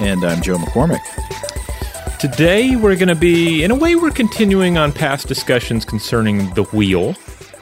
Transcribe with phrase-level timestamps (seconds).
[0.00, 0.98] And I'm Joe McCormick.
[2.18, 6.62] Today, we're going to be, in a way, we're continuing on past discussions concerning the
[6.62, 7.14] wheel.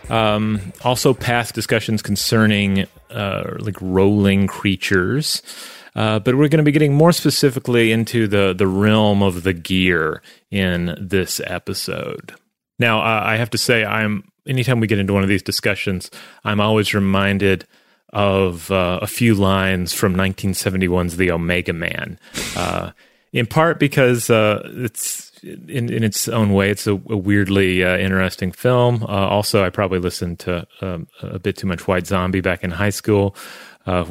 [0.08, 5.42] Um, also, past discussions concerning uh, like rolling creatures.
[5.96, 9.52] Uh, but we're going to be getting more specifically into the, the realm of the
[9.52, 10.22] gear
[10.52, 12.36] in this episode.
[12.78, 16.08] Now, uh, I have to say, I'm anytime we get into one of these discussions,
[16.44, 17.66] I'm always reminded
[18.10, 22.18] of uh, a few lines from 1971's The Omega Man.
[22.56, 22.92] Uh,
[23.32, 27.96] in part because uh, it's in, in its own way, it's a, a weirdly uh,
[27.96, 29.02] interesting film.
[29.02, 32.70] Uh, also, I probably listened to um, a bit too much White Zombie back in
[32.70, 33.36] high school.
[33.86, 34.04] Uh,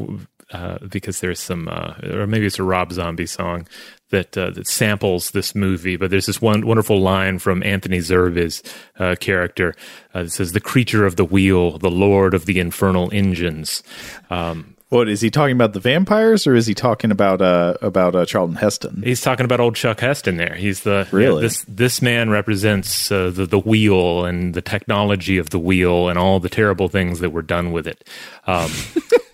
[0.90, 1.68] because there's some,
[2.04, 3.68] or maybe it's a Rob Zombie song
[4.10, 5.98] that uh, that samples this movie.
[5.98, 8.64] But there's this one wonderful line from Anthony Zerbe's
[9.00, 9.76] uh, character
[10.14, 13.84] uh, that says, "The creature of the wheel, the lord of the infernal engines."
[14.30, 15.74] Um, what is he talking about?
[15.74, 19.02] The vampires, or is he talking about uh, about uh, Charlton Heston?
[19.04, 20.38] He's talking about old Chuck Heston.
[20.38, 24.62] There, he's the really know, this this man represents uh, the the wheel and the
[24.62, 28.08] technology of the wheel and all the terrible things that were done with it.
[28.46, 28.72] Um,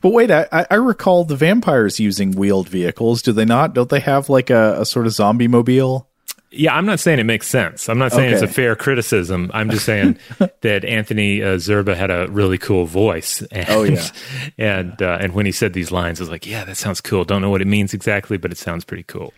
[0.00, 3.22] But wait, I, I recall the vampires using wheeled vehicles.
[3.22, 3.74] Do they not?
[3.74, 6.08] Don't they have like a, a sort of zombie mobile?
[6.52, 7.88] Yeah, I'm not saying it makes sense.
[7.88, 8.34] I'm not saying okay.
[8.34, 9.52] it's a fair criticism.
[9.54, 10.18] I'm just saying
[10.62, 13.42] that Anthony uh, Zerbe had a really cool voice.
[13.52, 14.08] And, oh yeah,
[14.58, 17.24] and uh, and when he said these lines, I was like, yeah, that sounds cool.
[17.24, 19.34] Don't know what it means exactly, but it sounds pretty cool.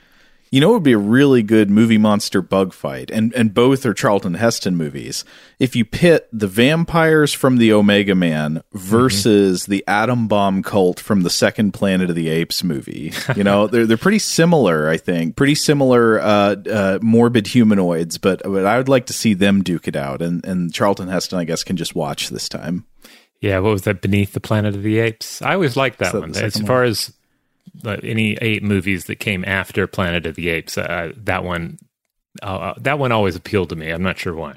[0.53, 3.87] You know, it would be a really good movie monster bug fight, and and both
[3.87, 5.25] are Charlton Heston movies.
[5.59, 9.73] If you pit the vampires from the Omega Man versus mm-hmm.
[9.73, 13.87] the atom bomb cult from the second Planet of the Apes movie, you know, they're
[13.87, 14.91] they're pretty similar.
[14.91, 19.33] I think pretty similar, uh, uh, morbid humanoids, but but I would like to see
[19.33, 22.85] them duke it out, and and Charlton Heston, I guess, can just watch this time.
[23.41, 24.03] Yeah, what was that?
[24.03, 25.41] Beneath the Planet of the Apes.
[25.41, 26.37] I always liked that, that one.
[26.37, 26.89] As far one?
[26.89, 27.11] as
[27.85, 30.79] any eight movies that came after Planet of the Apes.
[30.79, 31.79] Uh, that one,
[32.43, 33.91] uh, uh, that one always appealed to me.
[33.91, 34.57] I'm not sure why.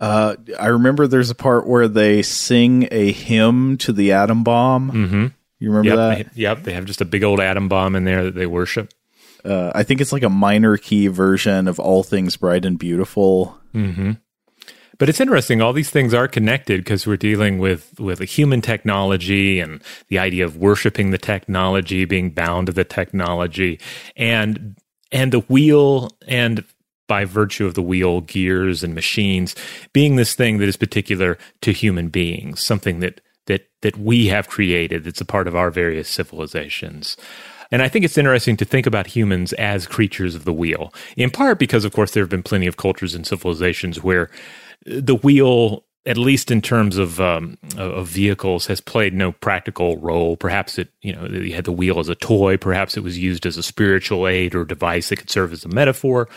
[0.00, 4.90] Uh, I remember there's a part where they sing a hymn to the atom bomb.
[4.90, 5.26] Mm-hmm.
[5.60, 6.34] You remember yep, that?
[6.34, 8.92] They, yep, they have just a big old atom bomb in there that they worship.
[9.44, 13.56] Uh, I think it's like a minor key version of All Things Bright and Beautiful.
[13.74, 14.12] Mm-hmm.
[15.02, 15.60] But it's interesting.
[15.60, 20.20] All these things are connected because we're dealing with with a human technology and the
[20.20, 23.80] idea of worshiping the technology, being bound to the technology,
[24.16, 24.76] and
[25.10, 26.64] and the wheel and
[27.08, 29.56] by virtue of the wheel, gears, and machines
[29.92, 34.46] being this thing that is particular to human beings, something that that that we have
[34.46, 35.02] created.
[35.02, 37.16] That's a part of our various civilizations.
[37.72, 41.30] And I think it's interesting to think about humans as creatures of the wheel, in
[41.30, 44.30] part because, of course, there have been plenty of cultures and civilizations where
[44.86, 50.36] the wheel, at least in terms of um, of vehicles, has played no practical role.
[50.36, 52.56] Perhaps it, you know, you had the wheel as a toy.
[52.56, 55.68] Perhaps it was used as a spiritual aid or device that could serve as a
[55.68, 56.28] metaphor.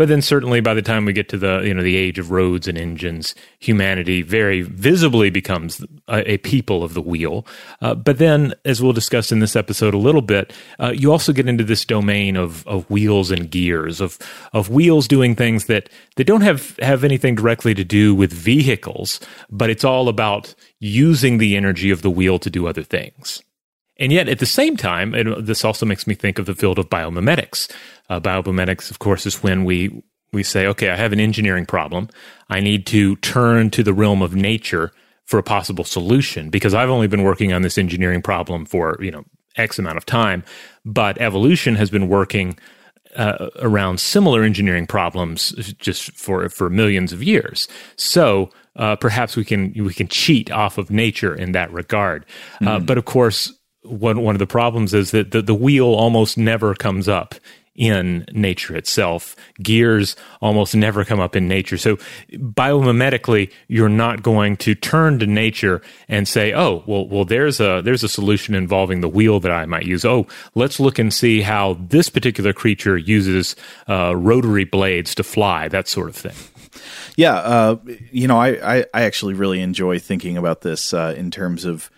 [0.00, 2.30] But then certainly by the time we get to the you know the age of
[2.30, 7.46] roads and engines, humanity very visibly becomes a, a people of the wheel.
[7.82, 11.34] Uh, but then, as we'll discuss in this episode a little bit, uh, you also
[11.34, 14.18] get into this domain of of wheels and gears of
[14.54, 19.20] of wheels doing things that they don't have have anything directly to do with vehicles,
[19.50, 23.42] but it's all about using the energy of the wheel to do other things.
[24.00, 26.78] And yet, at the same time, it, this also makes me think of the field
[26.78, 27.70] of biomimetics.
[28.10, 30.02] Uh, biomimetics, of course, is when we
[30.32, 32.08] we say, okay, I have an engineering problem.
[32.48, 34.92] I need to turn to the realm of nature
[35.24, 39.12] for a possible solution because I've only been working on this engineering problem for you
[39.12, 39.24] know
[39.56, 40.44] X amount of time,
[40.84, 42.58] but evolution has been working
[43.14, 47.68] uh, around similar engineering problems just for for millions of years.
[47.94, 52.26] So uh, perhaps we can we can cheat off of nature in that regard.
[52.60, 52.86] Mm.
[52.86, 53.52] but of course,
[53.82, 57.34] one one of the problems is that the, the wheel almost never comes up
[57.74, 59.36] in nature itself.
[59.62, 61.78] Gears almost never come up in nature.
[61.78, 61.96] So
[62.32, 67.80] biomimetically, you're not going to turn to nature and say, "Oh, well, well, there's a
[67.82, 70.04] there's a solution involving the wheel that I might use.
[70.04, 73.56] Oh, let's look and see how this particular creature uses
[73.88, 76.34] uh, rotary blades to fly, that sort of thing."
[77.16, 77.76] Yeah, uh,
[78.12, 81.90] you know, I, I, I actually really enjoy thinking about this uh, in terms of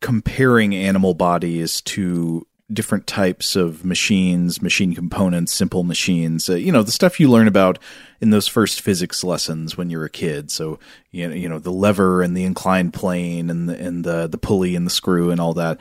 [0.00, 6.48] comparing animal bodies to different types of machines, machine components, simple machines.
[6.48, 7.78] Uh, you know, the stuff you learn about
[8.20, 10.50] in those first physics lessons when you're a kid.
[10.50, 10.78] So,
[11.10, 14.38] you know, you know the lever and the inclined plane and the, and the the
[14.38, 15.78] pulley and the screw and all that.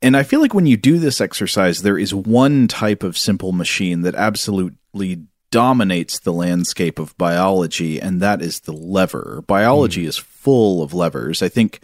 [0.00, 3.52] And I feel like when you do this exercise, there is one type of simple
[3.52, 5.22] machine that absolutely
[5.52, 9.44] dominates the landscape of biology, and that is the lever.
[9.46, 10.08] Biology mm.
[10.08, 11.40] is full of levers.
[11.40, 11.80] I think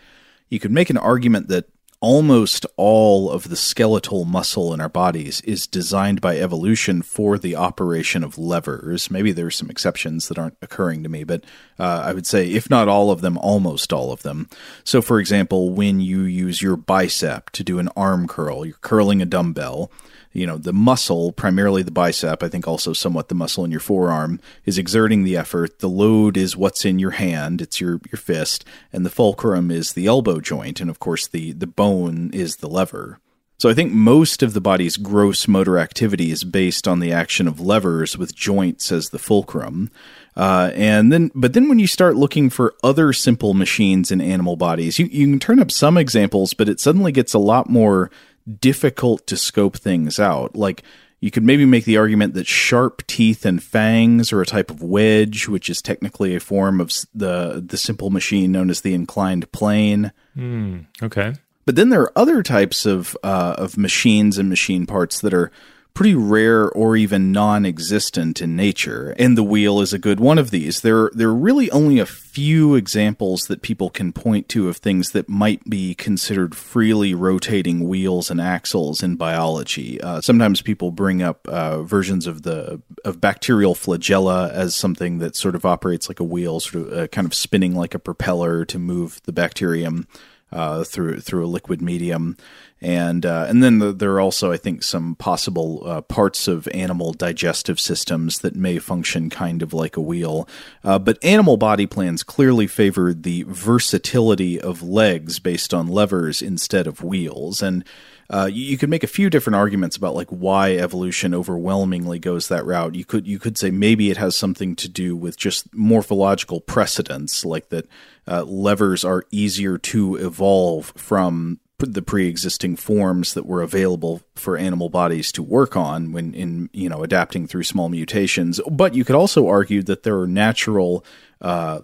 [0.48, 1.66] you could make an argument that
[2.00, 7.56] almost all of the skeletal muscle in our bodies is designed by evolution for the
[7.56, 9.10] operation of levers.
[9.10, 11.42] Maybe there are some exceptions that aren't occurring to me, but
[11.78, 14.48] uh, I would say, if not all of them, almost all of them.
[14.84, 19.20] So, for example, when you use your bicep to do an arm curl, you're curling
[19.20, 19.90] a dumbbell
[20.32, 23.80] you know the muscle primarily the bicep i think also somewhat the muscle in your
[23.80, 25.78] forearm is exerting the effort.
[25.78, 27.60] The load is what's in your hand.
[27.60, 28.64] It's your your fist.
[28.92, 30.80] And the fulcrum is the elbow joint.
[30.80, 33.20] And of course the the bone is the lever.
[33.60, 37.48] So I think most of the body's gross motor activity is based on the action
[37.48, 39.90] of levers with joints as the fulcrum.
[40.36, 44.54] Uh, and then, but then when you start looking for other simple machines in animal
[44.54, 48.12] bodies, you, you can turn up some examples, but it suddenly gets a lot more
[48.60, 50.56] difficult to scope things out.
[50.56, 50.82] Like
[51.20, 54.82] you could maybe make the argument that sharp teeth and fangs are a type of
[54.82, 59.50] wedge, which is technically a form of the the simple machine known as the inclined
[59.52, 60.12] plane.
[60.36, 61.34] Mm, okay.
[61.66, 65.50] But then there are other types of uh, of machines and machine parts that are
[65.98, 70.52] pretty rare or even non-existent in nature, and the wheel is a good one of
[70.52, 70.82] these.
[70.82, 75.10] There, there are really only a few examples that people can point to of things
[75.10, 80.00] that might be considered freely rotating wheels and axles in biology.
[80.00, 85.34] Uh, sometimes people bring up uh, versions of the of bacterial flagella as something that
[85.34, 88.64] sort of operates like a wheel, sort of uh, kind of spinning like a propeller
[88.64, 90.06] to move the bacterium
[90.52, 92.36] uh, through through a liquid medium
[92.80, 96.68] and uh, and then the, there are also I think some possible uh, parts of
[96.68, 100.48] animal digestive systems that may function kind of like a wheel.
[100.84, 106.86] Uh, but animal body plans clearly favored the versatility of legs based on levers instead
[106.86, 107.84] of wheels, and
[108.30, 112.48] uh, you, you, could make a few different arguments about like why evolution overwhelmingly goes
[112.48, 112.94] that route.
[112.94, 117.44] You could you could say maybe it has something to do with just morphological precedence,
[117.44, 117.86] like that
[118.26, 124.88] uh, levers are easier to evolve from the pre-existing forms that were available for animal
[124.88, 129.14] bodies to work on when in you know adapting through small mutations but you could
[129.14, 131.04] also argue that there are natural
[131.40, 131.78] uh,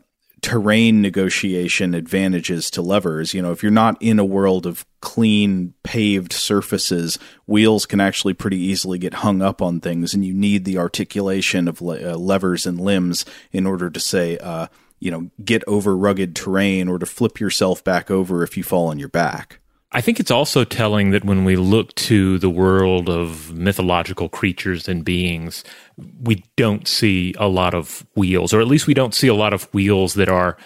[0.44, 5.72] terrain negotiation advantages to levers you know if you're not in a world of clean
[5.82, 10.66] paved surfaces wheels can actually pretty easily get hung up on things and you need
[10.66, 14.66] the articulation of le- uh, levers and limbs in order to say uh,
[15.00, 18.88] you know, get over rugged terrain or to flip yourself back over if you fall
[18.88, 19.60] on your back.
[19.92, 24.88] I think it's also telling that when we look to the world of mythological creatures
[24.88, 25.62] and beings,
[26.22, 29.52] we don't see a lot of wheels, or at least we don't see a lot
[29.52, 30.56] of wheels that are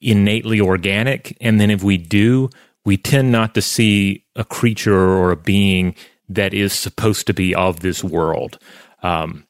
[0.00, 1.36] innately organic.
[1.40, 2.50] And then if we do,
[2.84, 5.94] we tend not to see a creature or a being
[6.28, 8.58] that is supposed to be of this world.
[9.02, 9.46] Um,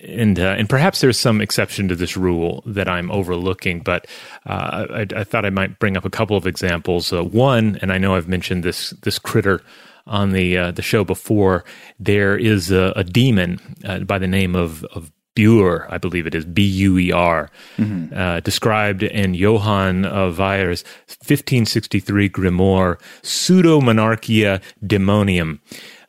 [0.00, 4.06] and uh, and perhaps there's some exception to this rule that I'm overlooking, but
[4.44, 7.12] uh, I, I, thought I might bring up a couple of examples.
[7.12, 9.62] Uh, one, and I know I've mentioned this this critter
[10.06, 11.64] on the uh, the show before.
[11.98, 16.34] There is a, a demon uh, by the name of of Buer, I believe it
[16.34, 18.18] is B U E R, mm-hmm.
[18.18, 25.60] uh, described in Johann of Weier's 1563 Grimoire Pseudo-Monarchia Demonium.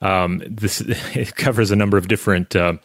[0.01, 0.81] Um, this
[1.13, 2.77] it covers a number of different uh,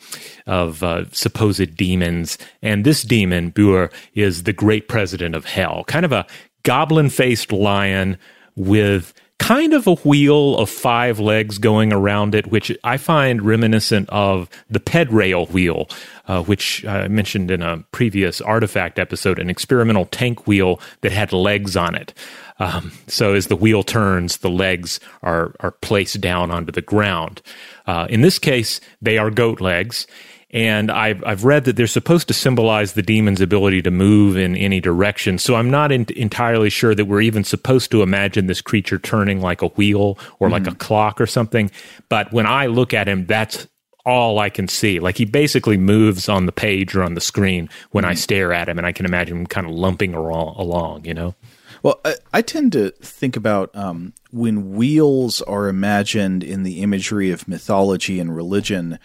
[0.46, 6.04] of uh, supposed demons, and this demon Buer is the great president of hell, kind
[6.04, 6.26] of a
[6.64, 8.18] goblin-faced lion
[8.56, 14.08] with kind of a wheel of five legs going around it, which I find reminiscent
[14.08, 15.88] of the Pedrail wheel,
[16.28, 21.32] uh, which I mentioned in a previous artifact episode, an experimental tank wheel that had
[21.32, 22.14] legs on it.
[22.60, 27.42] Um, so as the wheel turns, the legs are are placed down onto the ground.
[27.84, 30.06] Uh, in this case, they are goat legs,
[30.52, 34.54] and I've I've read that they're supposed to symbolize the demon's ability to move in
[34.56, 35.38] any direction.
[35.38, 39.40] So I'm not in, entirely sure that we're even supposed to imagine this creature turning
[39.40, 40.52] like a wheel or mm-hmm.
[40.52, 41.70] like a clock or something.
[42.08, 43.66] But when I look at him, that's
[44.04, 45.00] all I can see.
[45.00, 48.10] Like he basically moves on the page or on the screen when mm-hmm.
[48.10, 51.14] I stare at him, and I can imagine him kind of lumping along, along you
[51.14, 51.34] know.
[51.82, 57.30] Well, I, I tend to think about um, when wheels are imagined in the imagery
[57.30, 58.98] of mythology and religion.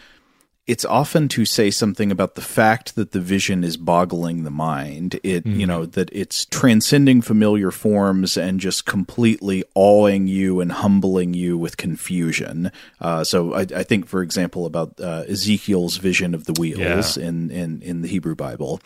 [0.68, 5.18] It's often to say something about the fact that the vision is boggling the mind.
[5.24, 5.58] It, mm.
[5.58, 11.58] you know, that it's transcending familiar forms and just completely awing you and humbling you
[11.58, 12.70] with confusion.
[13.00, 17.28] Uh, so I, I, think, for example, about uh, Ezekiel's vision of the wheels yeah.
[17.28, 18.82] in, in in the Hebrew Bible,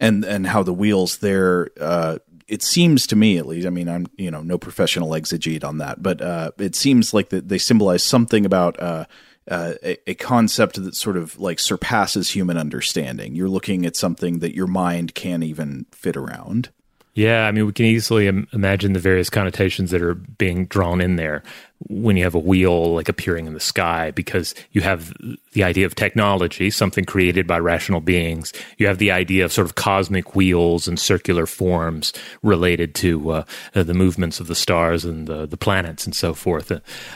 [0.00, 3.88] and and how the wheels there uh, it seems to me at least i mean
[3.88, 7.58] i'm you know no professional exegete on that but uh, it seems like that they
[7.58, 9.04] symbolize something about uh,
[9.50, 13.34] uh, a, a, concept that sort of like surpasses human understanding.
[13.36, 16.70] You're looking at something that your mind can't even fit around
[17.16, 21.00] yeah, I mean, we can easily Im- imagine the various connotations that are being drawn
[21.00, 21.42] in there
[21.88, 25.14] when you have a wheel like appearing in the sky, because you have
[25.52, 28.52] the idea of technology, something created by rational beings.
[28.76, 33.44] You have the idea of sort of cosmic wheels and circular forms related to uh,
[33.72, 36.70] the movements of the stars and the, the planets and so forth.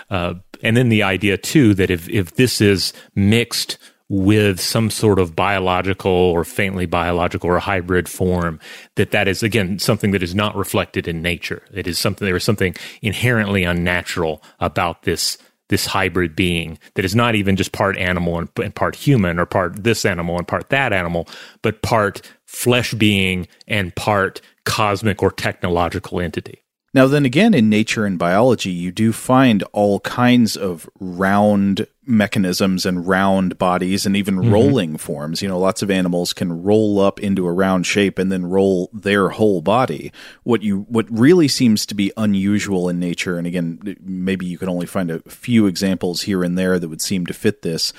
[0.08, 3.76] Uh, and then the idea, too, that if, if this is mixed
[4.10, 8.58] with some sort of biological or faintly biological or hybrid form
[8.96, 11.62] that that is again something that is not reflected in nature.
[11.72, 15.38] It is something there is something inherently unnatural about this
[15.68, 19.46] this hybrid being that is not even just part animal and, and part human or
[19.46, 21.28] part this animal and part that animal
[21.62, 28.04] but part flesh being and part cosmic or technological entity now, then again, in nature
[28.04, 34.34] and biology, you do find all kinds of round mechanisms and round bodies and even
[34.34, 34.52] mm-hmm.
[34.52, 35.40] rolling forms.
[35.40, 38.90] You know, lots of animals can roll up into a round shape and then roll
[38.92, 40.10] their whole body.
[40.42, 44.68] What you what really seems to be unusual in nature, and again, maybe you can
[44.68, 47.92] only find a few examples here and there that would seem to fit this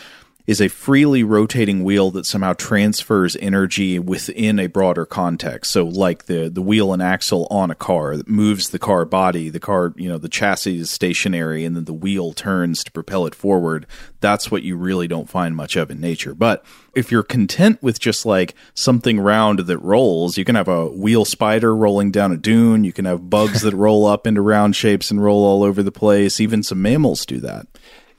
[0.51, 5.71] is a freely rotating wheel that somehow transfers energy within a broader context.
[5.71, 9.47] So, like the the wheel and axle on a car that moves the car body,
[9.47, 13.25] the car, you know, the chassis is stationary, and then the wheel turns to propel
[13.25, 13.87] it forward.
[14.19, 16.35] That's what you really don't find much of in nature.
[16.35, 20.87] But if you're content with just like something round that rolls, you can have a
[20.87, 22.83] wheel spider rolling down a dune.
[22.83, 25.93] You can have bugs that roll up into round shapes and roll all over the
[25.93, 26.41] place.
[26.41, 27.67] Even some mammals do that.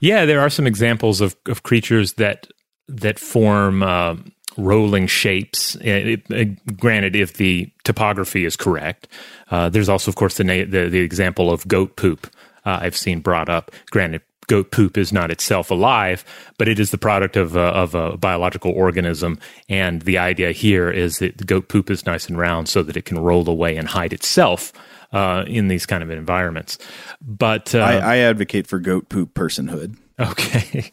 [0.03, 2.47] Yeah, there are some examples of, of creatures that
[2.89, 4.17] that form uh,
[4.57, 5.75] rolling shapes.
[5.75, 9.07] It, it, granted, if the topography is correct,
[9.49, 12.27] uh, there's also, of course, the, na- the, the example of goat poop.
[12.65, 13.71] Uh, I've seen brought up.
[13.91, 16.25] Granted, goat poop is not itself alive,
[16.57, 19.39] but it is the product of a, of a biological organism.
[19.69, 23.05] And the idea here is that goat poop is nice and round so that it
[23.05, 24.73] can roll away and hide itself
[25.13, 26.77] uh, in these kind of environments.
[27.21, 29.95] But uh, I, I, advocate for goat poop personhood.
[30.19, 30.91] Okay,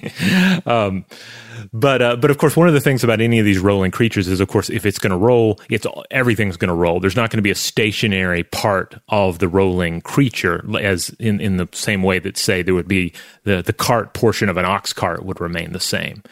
[0.66, 1.04] um,
[1.72, 4.28] but uh, but of course, one of the things about any of these rolling creatures
[4.28, 7.00] is, of course, if it's going to roll, it's everything's going to roll.
[7.00, 11.58] There's not going to be a stationary part of the rolling creature, as in in
[11.58, 13.12] the same way that say there would be
[13.44, 16.22] the the cart portion of an ox cart would remain the same.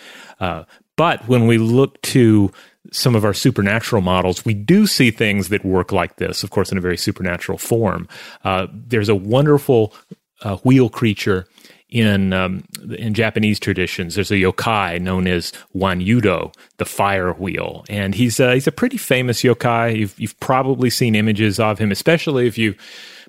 [0.41, 0.65] Uh,
[0.97, 2.51] but when we look to
[2.93, 6.73] some of our supernatural models, we do see things that work like this, of course,
[6.73, 8.09] in a very supernatural form.
[8.45, 9.95] Uh, there's a wonderful
[10.43, 11.47] uh, wheel creature
[11.89, 12.65] in um,
[12.99, 14.15] in Japanese traditions.
[14.15, 18.99] There's a yokai known as Wanyudo, the fire wheel, and he's uh, he's a pretty
[18.99, 19.97] famous yokai.
[19.97, 22.75] You've you've probably seen images of him, especially if you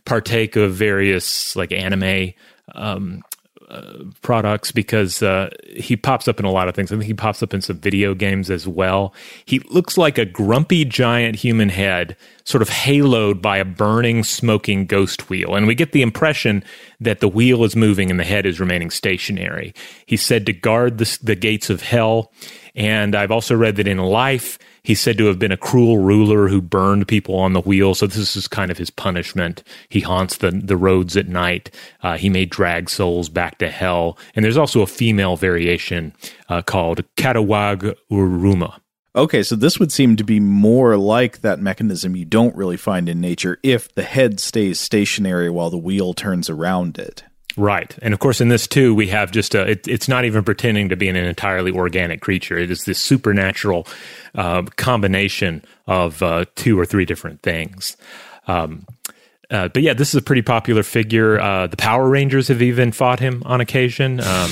[0.05, 2.33] partake of various like anime
[2.75, 3.21] um,
[4.21, 6.91] products because uh, he pops up in a lot of things.
[6.91, 9.13] I think he pops up in some video games as well.
[9.45, 14.85] He looks like a grumpy giant human head, sort of haloed by a burning, smoking
[14.85, 15.55] ghost wheel.
[15.55, 16.63] And we get the impression
[16.99, 19.73] that the wheel is moving and the head is remaining stationary.
[20.05, 22.31] He's said to guard the, the gates of hell.
[22.75, 24.57] And I've also read that in life,
[24.89, 27.93] He's said to have been a cruel ruler who burned people on the wheel.
[27.93, 29.61] So this is kind of his punishment.
[29.87, 31.69] He haunts the, the roads at night.
[32.01, 34.17] Uh, he may drag souls back to hell.
[34.33, 36.11] And there's also a female variation
[36.49, 38.79] uh, called Katawag Uruma.
[39.15, 43.07] Okay, so this would seem to be more like that mechanism you don't really find
[43.07, 47.23] in nature if the head stays stationary while the wheel turns around it.
[47.59, 47.93] Right.
[48.01, 50.87] And of course, in this too, we have just a, it, it's not even pretending
[50.89, 52.57] to be an entirely organic creature.
[52.57, 53.85] It is this supernatural
[54.33, 57.97] uh, combination of uh, two or three different things.
[58.47, 58.87] Um,
[59.51, 61.37] uh, but yeah, this is a pretty popular figure.
[61.37, 64.21] Uh, the Power Rangers have even fought him on occasion.
[64.21, 64.51] Um,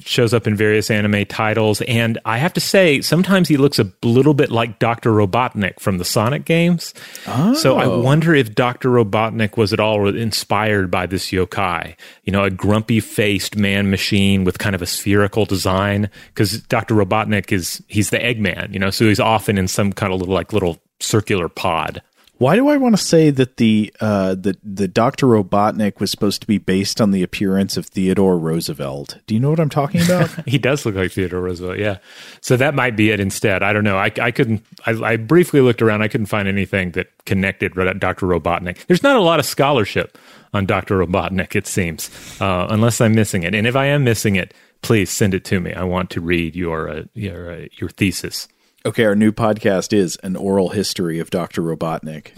[0.00, 1.80] shows up in various anime titles.
[1.82, 5.10] And I have to say, sometimes he looks a little bit like Dr.
[5.10, 6.94] Robotnik from the Sonic games.
[7.26, 7.54] Oh.
[7.54, 8.00] So I oh.
[8.00, 8.90] wonder if Dr.
[8.90, 11.96] Robotnik was at all inspired by this yokai.
[12.24, 16.10] You know, a grumpy faced man machine with kind of a spherical design.
[16.28, 16.94] Because Dr.
[16.94, 20.34] Robotnik is, he's the Eggman, you know, so he's often in some kind of little,
[20.34, 22.02] like, little circular pod.
[22.38, 26.40] Why do I want to say that the uh, the the Doctor Robotnik was supposed
[26.40, 29.18] to be based on the appearance of Theodore Roosevelt?
[29.26, 30.30] Do you know what I'm talking about?
[30.46, 31.98] he does look like Theodore Roosevelt, yeah.
[32.40, 33.64] So that might be it instead.
[33.64, 33.98] I don't know.
[33.98, 34.64] I, I couldn't.
[34.86, 36.02] I, I briefly looked around.
[36.02, 38.86] I couldn't find anything that connected Doctor Robotnik.
[38.86, 40.16] There's not a lot of scholarship
[40.54, 41.56] on Doctor Robotnik.
[41.56, 42.08] It seems,
[42.40, 43.52] uh, unless I'm missing it.
[43.52, 45.72] And if I am missing it, please send it to me.
[45.74, 48.46] I want to read your uh, your uh, your thesis.
[48.86, 52.32] Okay, our new podcast is an oral history of Doctor Robotnik.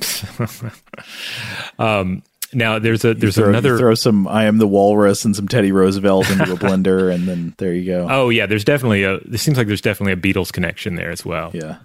[1.79, 5.49] um, now there's a there's throw, another throw some I am the Walrus and some
[5.49, 8.09] Teddy Roosevelt into a blender, and then there you go.
[8.11, 9.15] Oh yeah, there's definitely a.
[9.17, 11.51] It seems like there's definitely a Beatles connection there as well.
[11.53, 11.79] Yeah.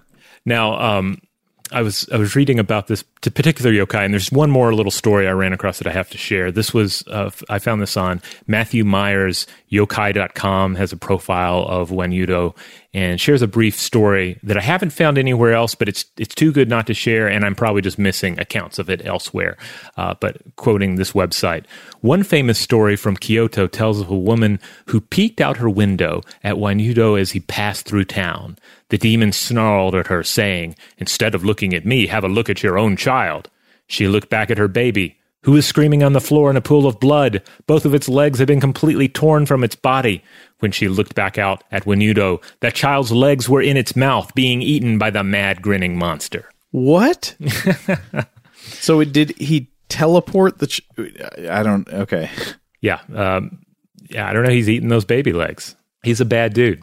[0.44, 1.20] Now, um,
[1.72, 5.26] I was I was reading about this particular yokai, and there's one more little story
[5.26, 6.52] I ran across that I have to share.
[6.52, 12.56] This was uh, I found this on Matthew Meyer's yokai.com has a profile of Wanyudo
[12.94, 16.52] and shares a brief story that I haven't found anywhere else, but it's it's too
[16.52, 19.56] good not to share, and I'm probably just missing accounts of it elsewhere.
[19.96, 21.64] Uh, but quoting this website,
[22.00, 26.56] one famous story from Kyoto tells of a woman who peeked out her window at
[26.56, 28.56] Wanyudo as he passed through town.
[28.88, 32.62] The demon snarled at her, saying, "Instead of looking at me, have a look at
[32.62, 33.50] your own child."
[33.88, 36.86] She looked back at her baby, who was screaming on the floor in a pool
[36.86, 37.42] of blood.
[37.66, 40.22] Both of its legs had been completely torn from its body.
[40.58, 44.62] When she looked back out at Wanyudo, that child's legs were in its mouth, being
[44.62, 46.48] eaten by the mad grinning monster.
[46.70, 47.36] What?
[48.56, 50.66] so it did he teleport the?
[50.66, 50.80] Ch-
[51.48, 51.86] I don't.
[51.88, 52.30] Okay.
[52.80, 53.00] Yeah.
[53.14, 53.64] Um,
[54.08, 54.28] yeah.
[54.28, 54.50] I don't know.
[54.50, 55.76] He's eating those baby legs.
[56.02, 56.82] He's a bad dude.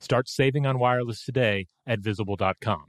[0.00, 2.84] Start saving on wireless today at visible.com.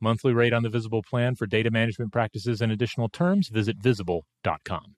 [0.00, 4.94] Monthly rate on the Visible plan for data management practices and additional terms, visit visible.com.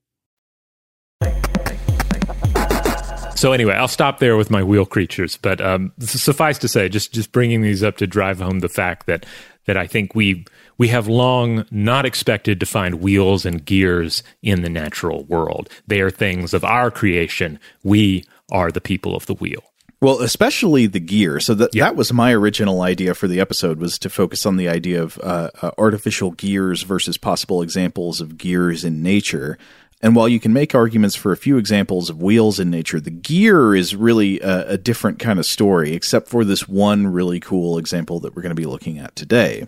[3.36, 7.14] So anyway, I'll stop there with my wheel creatures, but um, suffice to say, just
[7.14, 9.24] just bringing these up to drive home the fact that
[9.64, 10.44] that I think we
[10.76, 15.70] we have long not expected to find wheels and gears in the natural world.
[15.86, 17.58] They are things of our creation.
[17.82, 19.69] We are the people of the wheel.
[20.02, 21.40] Well, especially the gear.
[21.40, 24.68] So that that was my original idea for the episode was to focus on the
[24.68, 29.58] idea of uh, uh, artificial gears versus possible examples of gears in nature.
[30.02, 33.10] And while you can make arguments for a few examples of wheels in nature, the
[33.10, 37.76] gear is really a, a different kind of story, except for this one really cool
[37.76, 39.66] example that we're going to be looking at today.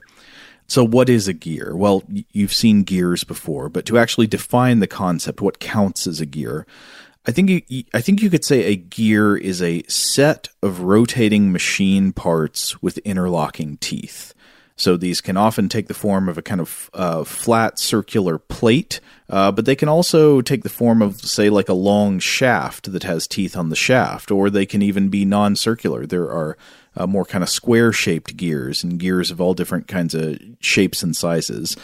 [0.66, 1.76] So, what is a gear?
[1.76, 6.26] Well, you've seen gears before, but to actually define the concept, what counts as a
[6.26, 6.66] gear?
[7.24, 11.52] I think you, I think you could say a gear is a set of rotating
[11.52, 14.34] machine parts with interlocking teeth.
[14.74, 19.00] So these can often take the form of a kind of uh, flat circular plate,
[19.28, 23.04] uh, but they can also take the form of, say, like a long shaft that
[23.04, 26.06] has teeth on the shaft, or they can even be non circular.
[26.06, 26.56] There are
[26.96, 31.02] uh, more kind of square shaped gears and gears of all different kinds of shapes
[31.02, 31.76] and sizes.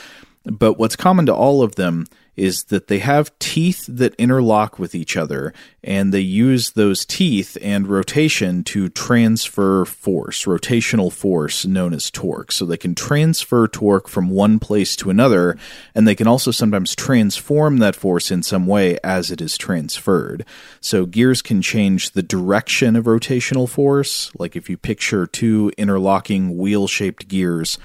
[0.45, 2.07] But what's common to all of them
[2.39, 7.59] is that they have teeth that interlock with each other, and they use those teeth
[7.61, 12.53] and rotation to transfer force, rotational force known as torque.
[12.53, 15.57] So they can transfer torque from one place to another,
[15.95, 20.45] and they can also sometimes transform that force in some way as it is transferred.
[20.81, 26.57] So gears can change the direction of rotational force, like if you picture two interlocking
[26.57, 27.79] wheel shaped gears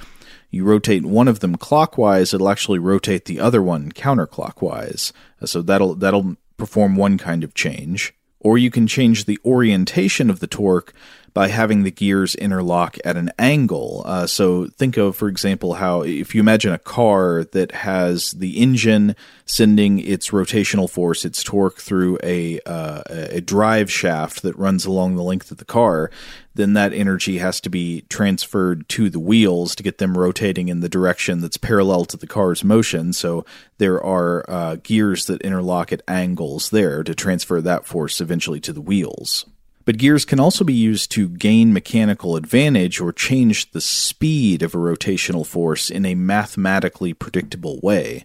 [0.54, 5.12] you rotate one of them clockwise, it'll actually rotate the other one counterclockwise.
[5.42, 8.14] Uh, so that'll that'll perform one kind of change.
[8.40, 10.94] Or you can change the orientation of the torque
[11.34, 14.04] by having the gears interlock at an angle.
[14.06, 18.60] Uh, so think of, for example, how if you imagine a car that has the
[18.60, 19.16] engine
[19.46, 25.16] sending its rotational force, its torque through a uh, a drive shaft that runs along
[25.16, 26.12] the length of the car,
[26.56, 30.82] then that energy has to be transferred to the wheels to get them rotating in
[30.82, 33.12] the direction that's parallel to the car's motion.
[33.12, 33.44] So
[33.80, 38.74] there are uh, gears that interlock at angles there to transfer that force eventually to
[38.74, 39.46] the wheels.
[39.86, 44.74] But gears can also be used to gain mechanical advantage or change the speed of
[44.74, 48.24] a rotational force in a mathematically predictable way.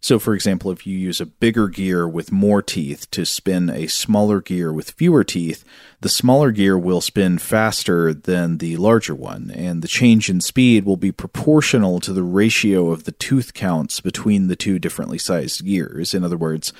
[0.00, 3.88] So, for example, if you use a bigger gear with more teeth to spin a
[3.88, 5.64] smaller gear with fewer teeth,
[6.00, 10.84] the smaller gear will spin faster than the larger one, and the change in speed
[10.84, 15.64] will be proportional to the ratio of the tooth counts between the two differently sized
[15.64, 16.14] gears.
[16.14, 16.72] In other words,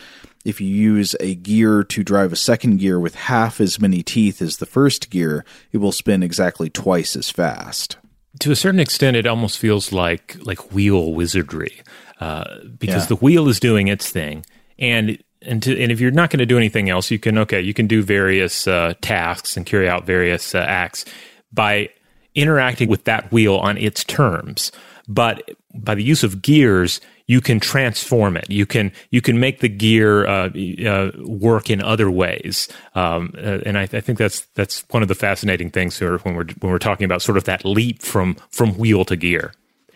[0.49, 4.41] if you use a gear to drive a second gear with half as many teeth
[4.41, 7.99] as the first gear, it will spin exactly twice as fast.
[8.41, 11.83] To a certain extent, it almost feels like like wheel wizardry,
[12.19, 13.09] uh, because yeah.
[13.09, 14.47] the wheel is doing its thing,
[14.79, 17.61] and and to, and if you're not going to do anything else, you can okay,
[17.61, 21.05] you can do various uh, tasks and carry out various uh, acts
[21.53, 21.91] by
[22.35, 24.73] interacting with that wheel on its terms.
[25.09, 28.51] But by the use of gears, you can transform it.
[28.51, 30.51] You can you can make the gear uh,
[30.87, 35.09] uh, work in other ways, um, uh, and I, I, think that's that's one of
[35.09, 38.37] the fascinating things here when we're when we're talking about sort of that leap from
[38.51, 39.53] from wheel to gear.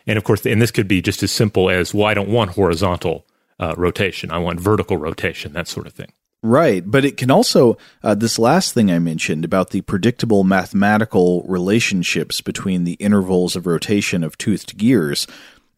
[0.07, 2.07] And of course, and this could be just as simple as well.
[2.07, 3.27] I don't want horizontal
[3.61, 4.31] uh, rotation.
[4.31, 5.53] I want vertical rotation.
[5.53, 6.13] That sort of thing.
[6.45, 11.45] Right, but it can also uh, this last thing I mentioned about the predictable mathematical
[11.45, 15.27] relationships between the intervals of rotation of toothed gears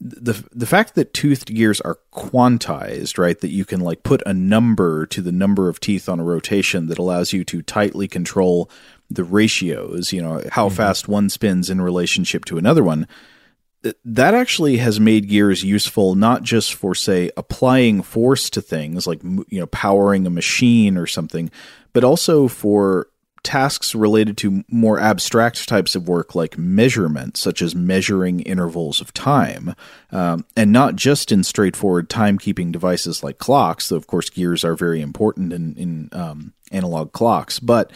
[0.00, 3.40] the the fact that toothed gears are quantized, right?
[3.40, 6.88] That you can like put a number to the number of teeth on a rotation
[6.88, 8.70] that allows you to tightly control
[9.10, 10.76] the ratios, you know, how mm-hmm.
[10.76, 13.06] fast one spins in relationship to another one.
[14.04, 19.22] That actually has made gears useful not just for say applying force to things like
[19.22, 21.50] you know powering a machine or something,
[21.92, 23.08] but also for
[23.44, 29.12] tasks related to more abstract types of work like measurement, such as measuring intervals of
[29.12, 29.74] time,
[30.10, 34.74] um, and not just in straightforward timekeeping devices like clocks, though of course gears are
[34.74, 37.92] very important in, in um, analog clocks, but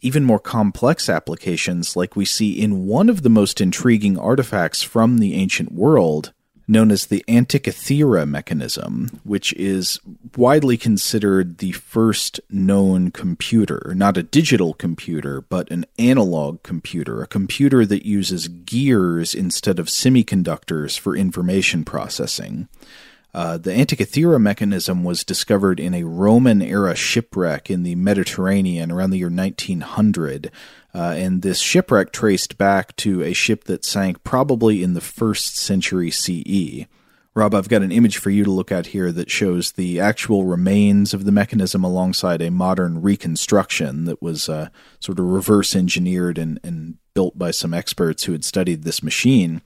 [0.00, 5.18] even more complex applications like we see in one of the most intriguing artifacts from
[5.18, 6.32] the ancient world,
[6.68, 9.98] known as the Antikythera mechanism, which is
[10.36, 17.26] widely considered the first known computer, not a digital computer, but an analog computer, a
[17.26, 22.68] computer that uses gears instead of semiconductors for information processing.
[23.34, 29.10] Uh, the Antikythera mechanism was discovered in a Roman era shipwreck in the Mediterranean around
[29.10, 30.50] the year 1900
[30.94, 35.56] uh, and this shipwreck traced back to a ship that sank probably in the first
[35.56, 36.86] century CE.
[37.34, 40.44] Rob, I've got an image for you to look at here that shows the actual
[40.44, 46.36] remains of the mechanism alongside a modern reconstruction that was uh, sort of reverse engineered
[46.36, 49.62] and, and built by some experts who had studied this machine.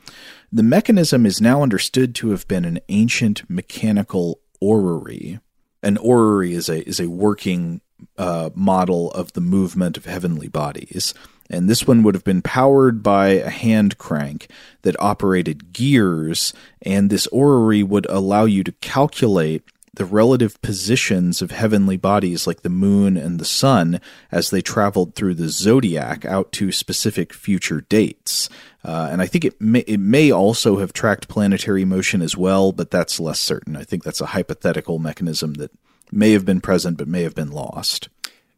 [0.55, 5.41] The mechanism is now understood to have been an ancient mechanical orrery.
[5.83, 7.81] An orrery is a is a working
[8.19, 11.15] uh, model of the movement of heavenly bodies.
[11.49, 14.49] And this one would have been powered by a hand crank
[14.83, 19.63] that operated gears, and this orrery would allow you to calculate
[19.95, 24.01] the relative positions of heavenly bodies like the moon and the sun
[24.31, 28.49] as they traveled through the zodiac out to specific future dates.
[28.85, 32.73] Uh, and I think it may, it may also have tracked planetary motion as well,
[32.73, 33.77] but that's less certain.
[33.77, 35.71] I think that's a hypothetical mechanism that
[36.11, 38.09] may have been present but may have been lost.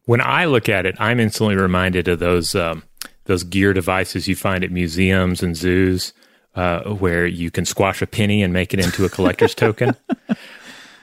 [0.06, 2.84] When I look at it, I'm instantly reminded of those um,
[3.24, 6.12] those gear devices you find at museums and zoos,
[6.54, 9.96] uh, where you can squash a penny and make it into a collector's token.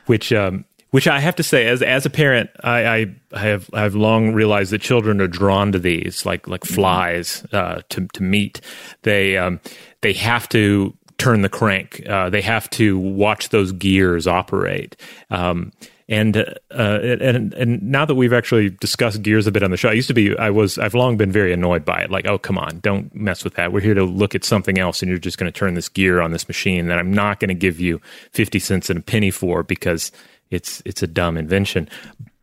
[0.05, 3.95] Which, um, which I have to say, as as a parent, I, I, have I've
[3.95, 8.59] long realized that children are drawn to these, like like flies uh, to to meat.
[9.03, 9.61] They um,
[10.01, 12.03] they have to turn the crank.
[12.07, 14.97] Uh, they have to watch those gears operate.
[15.29, 15.71] Um,
[16.11, 19.87] and uh, and and now that we've actually discussed gears a bit on the show,
[19.87, 22.11] I used to be I was I've long been very annoyed by it.
[22.11, 23.71] Like, oh come on, don't mess with that.
[23.71, 26.19] We're here to look at something else, and you're just going to turn this gear
[26.19, 29.31] on this machine that I'm not going to give you fifty cents and a penny
[29.31, 30.11] for because
[30.49, 31.87] it's it's a dumb invention.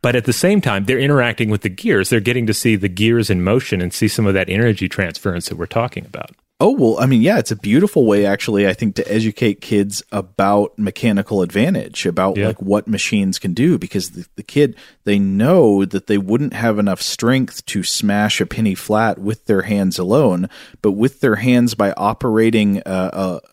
[0.01, 2.09] But at the same time, they're interacting with the gears.
[2.09, 5.49] They're getting to see the gears in motion and see some of that energy transference
[5.49, 6.31] that we're talking about.
[6.61, 10.03] Oh, well, I mean, yeah, it's a beautiful way, actually, I think, to educate kids
[10.11, 12.47] about mechanical advantage, about Yeah.
[12.47, 16.77] like what machines can do, because the, the kid, they know that they wouldn't have
[16.77, 20.49] enough strength to smash a penny flat with their hands alone,
[20.81, 22.91] but with their hands by operating a,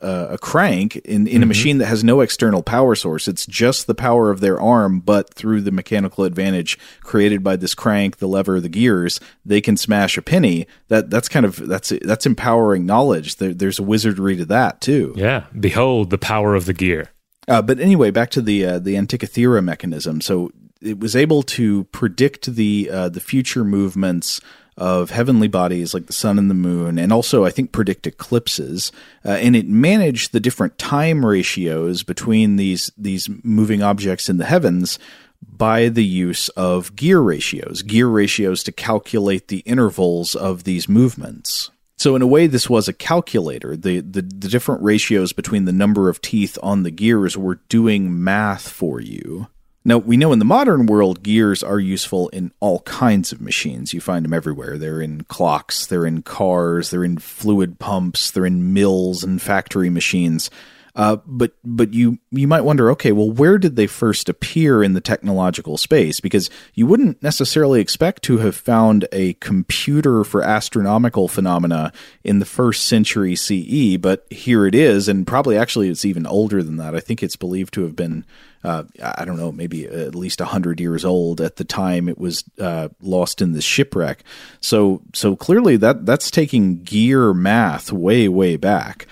[0.02, 1.48] a, a- crank in, in a mm-hmm.
[1.48, 3.28] machine that has no external power source.
[3.28, 7.72] It's just the power of their arm, but through the mechanical advantage created by this
[7.72, 10.66] crank, the lever, the gears, they can smash a penny.
[10.88, 12.95] That that's kind of that's that's empowering knowledge.
[13.36, 15.14] There, there's a wizardry to that too.
[15.16, 15.44] Yeah.
[15.58, 17.10] Behold the power of the gear.
[17.48, 20.20] Uh, but anyway, back to the uh, the Antikythera mechanism.
[20.20, 24.40] So it was able to predict the uh, the future movements
[24.76, 28.92] of heavenly bodies like the sun and the moon, and also I think predict eclipses.
[29.24, 34.44] Uh, and it managed the different time ratios between these these moving objects in the
[34.44, 34.98] heavens
[35.42, 41.70] by the use of gear ratios, gear ratios to calculate the intervals of these movements.
[41.98, 43.74] So in a way, this was a calculator.
[43.74, 48.22] The, the the different ratios between the number of teeth on the gears were doing
[48.22, 49.48] math for you.
[49.84, 53.94] Now we know in the modern world, gears are useful in all kinds of machines.
[53.94, 54.76] You find them everywhere.
[54.76, 59.88] They're in clocks, they're in cars, they're in fluid pumps, they're in mills and factory
[59.88, 60.50] machines.
[60.96, 64.94] Uh, but but you you might wonder, okay, well, where did they first appear in
[64.94, 66.20] the technological space?
[66.20, 71.92] Because you wouldn't necessarily expect to have found a computer for astronomical phenomena
[72.24, 76.62] in the first century CE, but here it is, and probably actually it's even older
[76.62, 76.94] than that.
[76.94, 78.24] I think it's believed to have been.
[78.66, 82.42] Uh, I don't know, maybe at least hundred years old at the time it was
[82.58, 84.24] uh, lost in the shipwreck.
[84.60, 89.06] So, so clearly that that's taking gear math way, way back.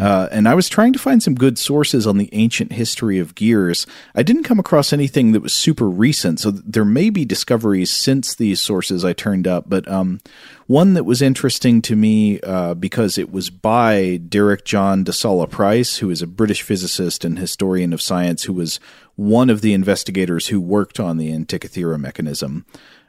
[0.00, 3.34] Uh, and I was trying to find some good sources on the ancient history of
[3.34, 3.86] gears.
[4.14, 8.34] I didn't come across anything that was super recent, so there may be discoveries since
[8.34, 9.64] these sources I turned up.
[9.68, 10.20] But um,
[10.68, 15.46] one that was interesting to me uh, because it was by Derek John de Solla
[15.46, 18.78] Price, who is a British physicist and historian of science, who was
[19.16, 22.66] one of the investigators who worked on the Antikythera mechanism.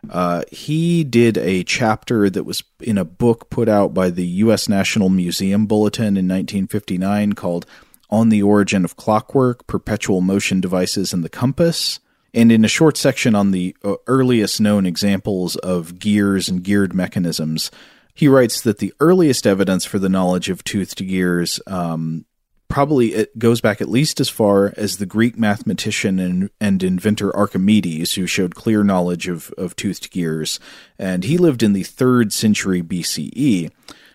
[0.09, 4.69] Uh, he did a chapter that was in a book put out by the U.S.
[4.69, 7.65] National Museum Bulletin in 1959 called
[8.09, 11.99] On the Origin of Clockwork, Perpetual Motion Devices, and the Compass.
[12.33, 16.93] And in a short section on the uh, earliest known examples of gears and geared
[16.93, 17.71] mechanisms,
[18.13, 22.25] he writes that the earliest evidence for the knowledge of toothed gears um,
[22.69, 27.35] probably it goes back at least as far as the Greek mathematician and, and inventor
[27.35, 30.59] Archimedes, who showed clear knowledge of, of toothed gears.
[30.97, 33.71] And he lived in the third century BCE.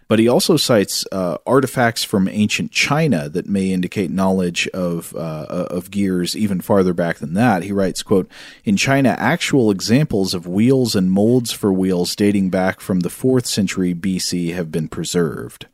[0.08, 5.46] But he also cites uh, artifacts from ancient China that may indicate knowledge of uh,
[5.48, 7.62] of gears even farther back than that.
[7.62, 8.28] He writes, "quote
[8.64, 13.46] In China, actual examples of wheels and molds for wheels dating back from the fourth
[13.46, 15.66] century BC have been preserved."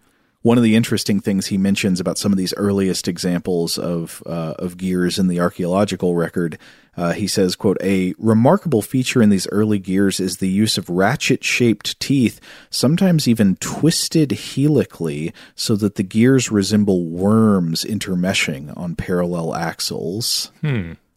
[0.43, 4.55] One of the interesting things he mentions about some of these earliest examples of uh,
[4.59, 6.57] of gears in the archaeological record,
[7.01, 10.91] uh, he says, "quote A remarkable feature in these early gears is the use of
[10.91, 19.55] ratchet-shaped teeth, sometimes even twisted helically, so that the gears resemble worms intermeshing on parallel
[19.55, 20.51] axles."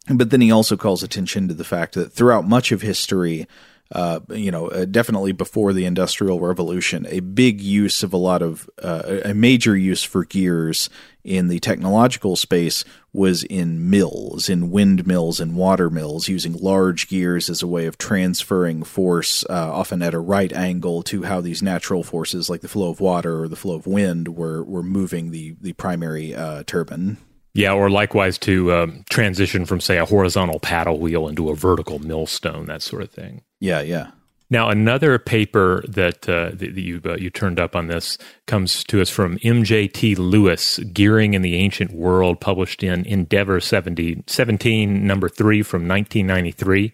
[0.08, 3.46] But then he also calls attention to the fact that throughout much of history,
[3.94, 8.42] uh, you know, uh, definitely before the Industrial Revolution, a big use of a lot
[8.42, 10.90] of uh, a major use for gears
[11.24, 17.52] in the technological space was in mills, in windmills and water mills, using large gears
[17.52, 21.62] as a way of transferring force, uh, often at a right angle to how these
[21.62, 25.30] natural forces, like the flow of water or the flow of wind, were were moving
[25.30, 27.18] the the primary uh, turbine.
[27.56, 32.00] Yeah, or likewise to um, transition from, say, a horizontal paddle wheel into a vertical
[32.00, 33.44] millstone, that sort of thing.
[33.60, 34.12] Yeah, yeah.
[34.50, 39.02] Now, another paper that, uh, that you uh, you turned up on this comes to
[39.02, 40.16] us from M.J.T.
[40.16, 46.94] Lewis, Gearing in the Ancient World, published in Endeavor 70, 17, number three from 1993.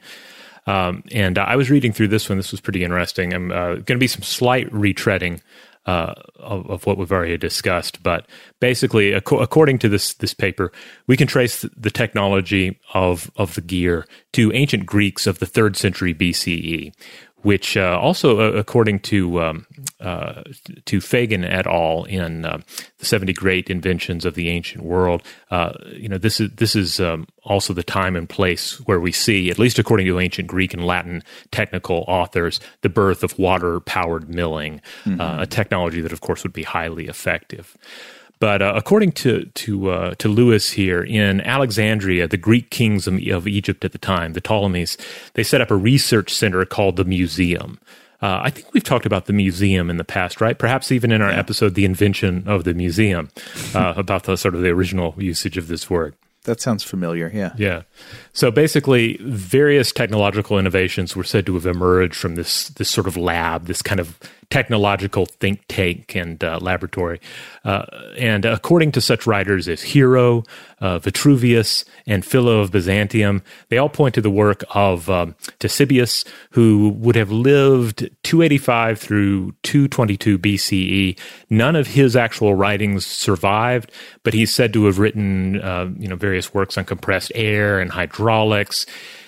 [0.67, 2.37] Um, and I was reading through this one.
[2.37, 3.33] This was pretty interesting.
[3.33, 5.41] I'm uh, going to be some slight retreading
[5.89, 8.27] uh, of, of what we've already discussed, but
[8.59, 10.71] basically, ac- according to this this paper,
[11.07, 15.75] we can trace the technology of of the gear to ancient Greeks of the third
[15.75, 16.93] century BCE,
[17.41, 19.65] which uh, also, uh, according to um,
[19.99, 20.43] uh,
[20.85, 22.03] to Fagan et al.
[22.05, 22.59] in uh,
[22.97, 26.99] the seventy great inventions of the ancient world, uh, you know this is this is
[26.99, 30.73] um, also the time and place where we see, at least according to ancient Greek
[30.73, 36.21] and Latin technical authors, the birth of water powered milling, uh, a technology that, of
[36.21, 37.75] course, would be highly effective.
[38.39, 43.47] But uh, according to to uh, to Lewis here in Alexandria, the Greek kings of,
[43.47, 44.97] Egypt at the time, the Ptolemies,
[45.33, 47.79] they set up a research center called the Museum.
[48.21, 50.57] Uh, I think we've talked about the museum in the past, right?
[50.57, 53.29] Perhaps even in our episode, The Invention of the Museum,
[53.73, 56.15] uh, about the sort of the original usage of this word.
[56.43, 57.31] That sounds familiar.
[57.33, 57.53] Yeah.
[57.57, 57.83] Yeah.
[58.33, 63.15] So basically, various technological innovations were said to have emerged from this this sort of
[63.15, 64.17] lab, this kind of
[64.49, 67.19] technological think tank and uh, laboratory.
[67.63, 67.85] Uh,
[68.17, 70.43] and according to such writers as Hero,
[70.79, 76.25] uh, Vitruvius, and Philo of Byzantium, they all point to the work of um, Ctesibius,
[76.51, 81.19] who would have lived 285 through 222 BCE.
[81.49, 83.91] None of his actual writings survived,
[84.23, 87.91] but he's said to have written, uh, you know, various works on compressed air and
[87.91, 88.87] hydraulics.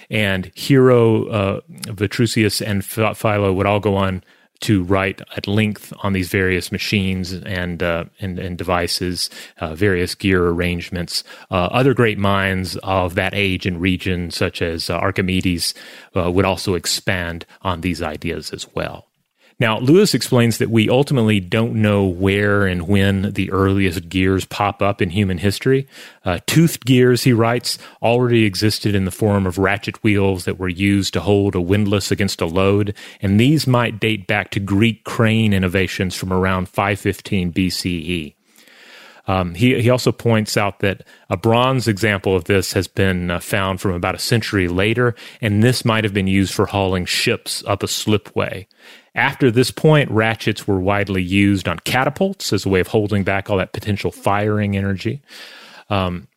[0.09, 4.24] And Hero, uh, Vitruvius, and Philo would all go on
[4.62, 10.16] to write at length on these various machines and uh, and, and, devices, uh, various
[10.16, 11.24] gear arrangements.
[11.49, 15.74] Uh, other great minds of that age and region, such as uh, Archimedes,
[16.16, 19.11] uh, would also expand on these ideas as well.
[19.62, 24.82] Now, Lewis explains that we ultimately don't know where and when the earliest gears pop
[24.82, 25.88] up in human history.
[26.26, 30.68] Uh, toothed gears, he writes, already existed in the form of ratchet wheels that were
[30.68, 35.03] used to hold a windlass against a load, and these might date back to Greek
[35.03, 38.34] crane innovations from around 515 BCE.
[39.28, 43.39] Um, he, he also points out that a bronze example of this has been uh,
[43.39, 47.63] found from about a century later, and this might have been used for hauling ships
[47.67, 48.67] up a slipway.
[49.13, 53.49] After this point, ratchets were widely used on catapults as a way of holding back
[53.49, 55.22] all that potential firing energy.
[55.89, 56.28] Um,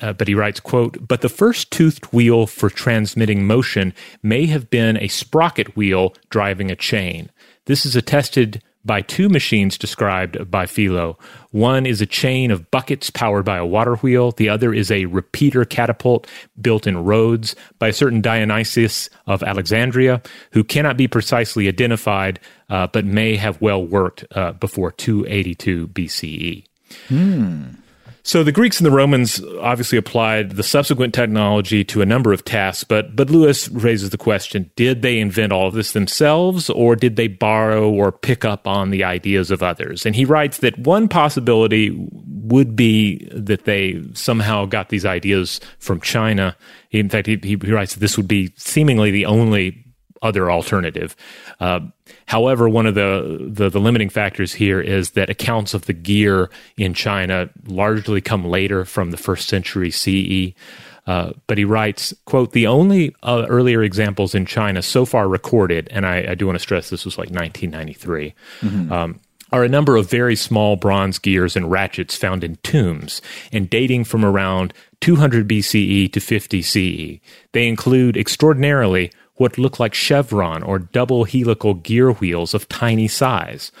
[0.00, 3.92] uh, but he writes, quote, but the first toothed wheel for transmitting motion
[4.22, 7.30] may have been a sprocket wheel driving a chain.
[7.66, 11.18] This is attested by two machines described by Philo.
[11.50, 14.32] One is a chain of buckets powered by a water wheel.
[14.32, 16.26] The other is a repeater catapult
[16.60, 20.22] built in Rhodes by a certain Dionysius of Alexandria,
[20.52, 26.64] who cannot be precisely identified, uh, but may have well worked uh, before 282 BCE.
[27.08, 27.83] Hmm.
[28.26, 32.42] So the Greeks and the Romans obviously applied the subsequent technology to a number of
[32.42, 36.96] tasks, but but Lewis raises the question: Did they invent all of this themselves, or
[36.96, 40.06] did they borrow or pick up on the ideas of others?
[40.06, 46.00] And he writes that one possibility would be that they somehow got these ideas from
[46.00, 46.56] China.
[46.92, 49.83] In fact, he, he writes that this would be seemingly the only
[50.24, 51.14] other alternative.
[51.60, 51.80] Uh,
[52.26, 56.50] however, one of the, the, the limiting factors here is that accounts of the gear
[56.76, 60.54] in China largely come later from the first century CE.
[61.06, 65.86] Uh, but he writes, "quote The only uh, earlier examples in China so far recorded,
[65.90, 68.90] and I, I do want to stress this was like 1993." Mm-hmm.
[68.92, 69.20] Um,
[69.52, 73.22] are a number of very small bronze gears and ratchets found in tombs
[73.52, 77.20] and dating from around 200 BCE to 50 CE.
[77.52, 83.72] They include extraordinarily what look like chevron or double helical gear wheels of tiny size.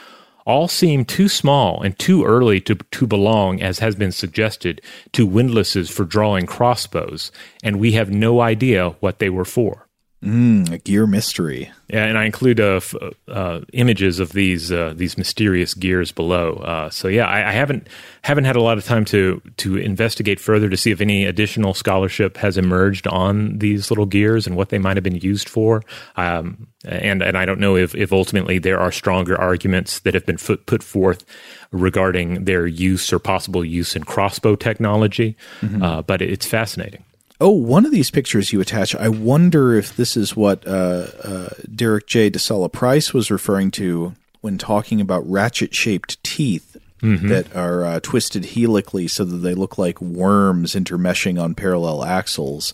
[0.46, 4.82] All seem too small and too early to, to belong, as has been suggested,
[5.12, 7.32] to windlasses for drawing crossbows,
[7.62, 9.83] and we have no idea what they were for.
[10.24, 11.70] Mm, a gear mystery.
[11.88, 12.94] Yeah, and I include uh, f-
[13.28, 16.54] uh, images of these uh, these mysterious gears below.
[16.54, 17.88] Uh, so yeah, I, I, haven't
[18.22, 21.74] haven't had a lot of time to to investigate further to see if any additional
[21.74, 25.82] scholarship has emerged on these little gears and what they might have been used for.
[26.16, 30.24] Um, and and I don't know if if ultimately there are stronger arguments that have
[30.24, 31.22] been put put forth
[31.70, 35.36] regarding their use or possible use in crossbow technology.
[35.60, 35.82] Mm-hmm.
[35.82, 37.04] Uh, but it's fascinating.
[37.44, 41.48] Oh, one of these pictures you attach, I wonder if this is what uh, uh,
[41.74, 42.30] Derek J.
[42.30, 47.28] de Solla Price was referring to when talking about ratchet shaped teeth mm-hmm.
[47.28, 52.72] that are uh, twisted helically so that they look like worms intermeshing on parallel axles.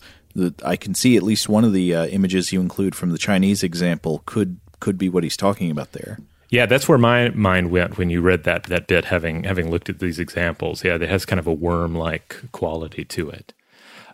[0.64, 3.64] I can see at least one of the uh, images you include from the Chinese
[3.64, 6.20] example could could be what he's talking about there.
[6.48, 9.06] Yeah, that's where my mind went when you read that that bit.
[9.06, 13.04] Having having looked at these examples, yeah, it has kind of a worm like quality
[13.06, 13.52] to it.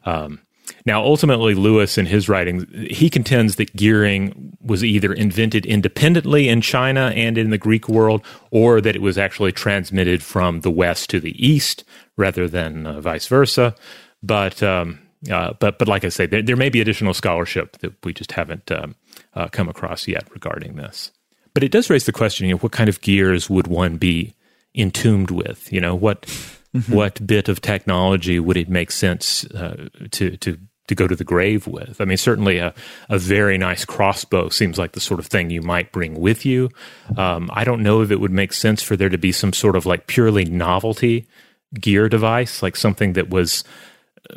[0.06, 0.40] Um,
[0.86, 6.60] now, ultimately, Lewis, in his writings, he contends that gearing was either invented independently in
[6.60, 11.10] China and in the Greek world, or that it was actually transmitted from the West
[11.10, 11.82] to the East
[12.16, 13.74] rather than uh, vice versa.
[14.22, 17.92] But, um, uh, but, but like I say, there, there, may be additional scholarship that
[18.04, 18.94] we just haven't um,
[19.34, 21.10] uh, come across yet regarding this.
[21.52, 24.34] But it does raise the question: you know, what kind of gears would one be
[24.74, 25.72] entombed with?
[25.72, 26.26] You know, what
[26.76, 26.94] Mm-hmm.
[26.94, 30.58] What bit of technology would it make sense uh, to to
[30.88, 32.00] to go to the grave with?
[32.00, 32.74] I mean, certainly a
[33.08, 36.70] a very nice crossbow seems like the sort of thing you might bring with you.
[37.16, 39.76] Um, I don't know if it would make sense for there to be some sort
[39.76, 41.26] of like purely novelty
[41.74, 43.64] gear device, like something that was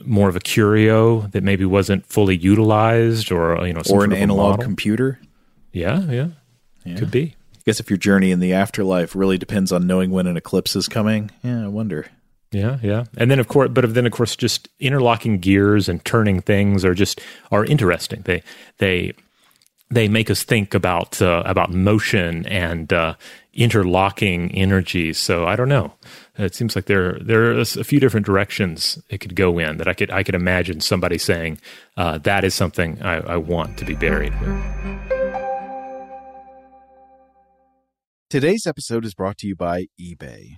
[0.06, 4.62] more of a curio that maybe wasn't fully utilized, or you know, or an analog
[4.62, 5.20] computer.
[5.72, 6.02] Yeah,
[6.86, 6.96] yeah.
[6.98, 7.36] Could be.
[7.56, 10.76] I guess if your journey in the afterlife really depends on knowing when an eclipse
[10.76, 12.08] is coming, yeah, I wonder.
[12.52, 13.06] Yeah, yeah.
[13.18, 16.96] And then of course, but then of course, just interlocking gears and turning things are
[16.96, 17.22] just
[17.52, 18.24] are interesting.
[18.24, 18.42] They
[18.80, 19.14] they
[19.92, 23.16] they make us think about uh, about motion and uh,
[23.54, 25.20] interlocking energies.
[25.20, 25.94] So I don't know.
[26.38, 29.88] It seems like there there are a few different directions it could go in that
[29.88, 31.60] I could I could imagine somebody saying
[31.98, 35.00] uh, that is something I, I want to be buried with.
[38.30, 40.58] Today's episode is brought to you by eBay.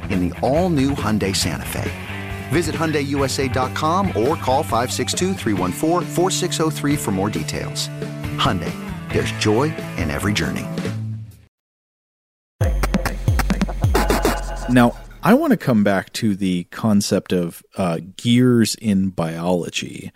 [0.11, 1.91] in the all-new Hyundai Santa Fe.
[2.49, 5.33] Visit HyundaiUSA.com or call 562
[6.97, 7.87] for more details.
[8.37, 8.73] Hyundai,
[9.11, 10.67] there's joy in every journey.
[14.69, 20.11] Now, I want to come back to the concept of uh, gears in biology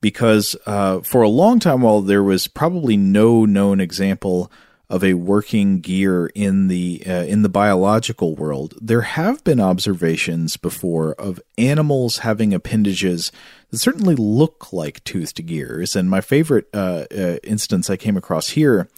[0.00, 4.50] because uh, for a long time, while there was probably no known example
[4.90, 10.56] of a working gear in the uh, in the biological world, there have been observations
[10.56, 13.30] before of animals having appendages
[13.70, 15.94] that certainly look like toothed gears.
[15.94, 18.88] And my favorite uh, uh, instance I came across here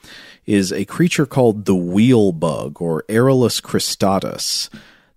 [0.47, 4.69] is a creature called the wheel bug or Arilus cristatus.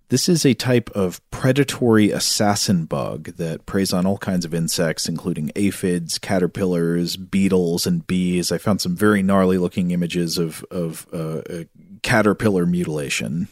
[0.08, 5.08] This is a type of predatory assassin bug that preys on all kinds of insects,
[5.08, 8.52] including aphids, caterpillars, beetles, and bees.
[8.52, 11.64] I found some very gnarly looking images of of uh, uh,
[12.02, 13.48] caterpillar mutilation.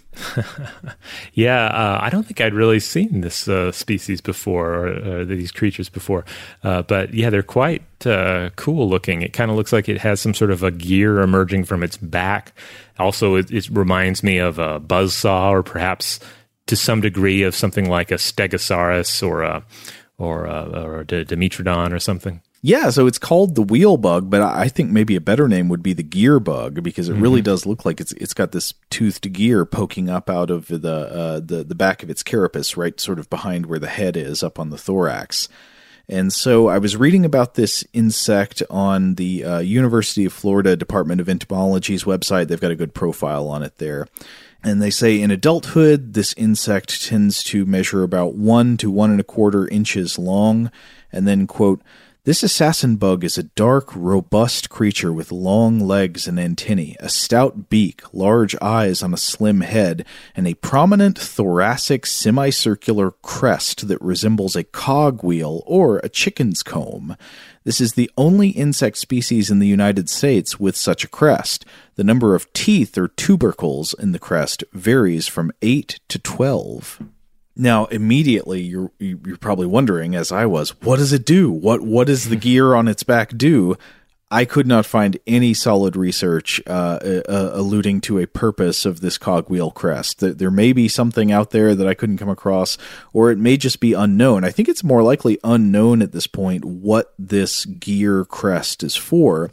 [1.32, 5.50] yeah, uh, I don't think I'd really seen this uh, species before, or uh, these
[5.50, 6.26] creatures before.
[6.62, 7.82] Uh, but yeah, they're quite
[8.56, 9.22] cool looking.
[9.22, 11.96] It kind of looks like it has some sort of a gear emerging from its
[11.96, 12.52] back.
[12.98, 16.20] Also, it, it reminds me of a buzz saw, or perhaps
[16.66, 19.64] to some degree of something like a Stegosaurus or a
[20.18, 22.42] or a, or a Dimetrodon or something.
[22.64, 25.82] Yeah, so it's called the wheel bug, but I think maybe a better name would
[25.82, 27.22] be the gear bug because it mm-hmm.
[27.22, 31.10] really does look like it's it's got this toothed gear poking up out of the
[31.12, 34.44] uh, the the back of its carapace, right, sort of behind where the head is,
[34.44, 35.48] up on the thorax.
[36.08, 41.20] And so I was reading about this insect on the uh, University of Florida Department
[41.20, 42.46] of Entomology's website.
[42.46, 44.06] They've got a good profile on it there.
[44.64, 49.20] And they say in adulthood, this insect tends to measure about one to one and
[49.20, 50.70] a quarter inches long.
[51.10, 51.82] And then, quote,
[52.24, 57.68] this assassin bug is a dark, robust creature with long legs and antennae, a stout
[57.68, 60.06] beak, large eyes on a slim head,
[60.36, 67.16] and a prominent thoracic semicircular crest that resembles a cogwheel or a chicken's comb.
[67.64, 71.64] This is the only insect species in the United States with such a crest.
[71.94, 77.02] The number of teeth or tubercles in the crest varies from 8 to 12.
[77.54, 81.50] Now, immediately you're you're probably wondering, as I was, what does it do?
[81.50, 83.76] What what does the gear on its back do?
[84.32, 89.00] I could not find any solid research uh, uh, uh alluding to a purpose of
[89.00, 90.20] this cogwheel crest.
[90.20, 92.78] There may be something out there that I couldn't come across,
[93.12, 94.42] or it may just be unknown.
[94.42, 99.52] I think it's more likely unknown at this point what this gear crest is for.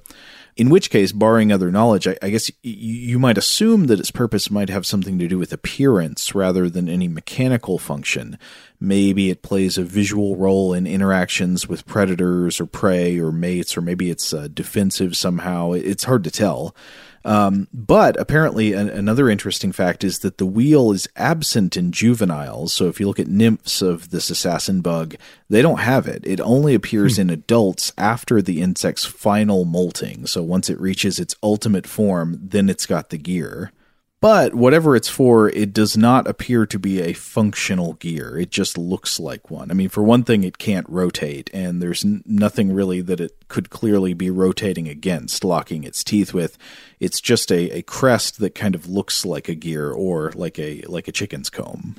[0.60, 4.12] In which case, barring other knowledge, I, I guess y- you might assume that its
[4.12, 8.38] purpose might have something to do with appearance rather than any mechanical function.
[8.78, 13.82] Maybe it plays a visual role in interactions with predators or prey or mates, or
[13.82, 15.72] maybe it's uh, defensive somehow.
[15.72, 16.76] It's hard to tell.
[17.26, 22.74] Um, but apparently, an, another interesting fact is that the wheel is absent in juveniles.
[22.74, 25.16] So if you look at nymphs of this assassin bug,
[25.50, 26.26] they don't have it.
[26.26, 27.24] It only appears hmm.
[27.24, 30.28] in adults after the insect's final molting.
[30.28, 33.72] So once it reaches its ultimate form, then it's got the gear.
[34.22, 38.38] But whatever it's for, it does not appear to be a functional gear.
[38.38, 39.72] It just looks like one.
[39.72, 43.48] I mean, for one thing, it can't rotate, and there's n- nothing really that it
[43.48, 46.58] could clearly be rotating against, locking its teeth with.
[47.00, 50.82] It's just a, a crest that kind of looks like a gear or like a
[50.82, 51.96] like a chicken's comb.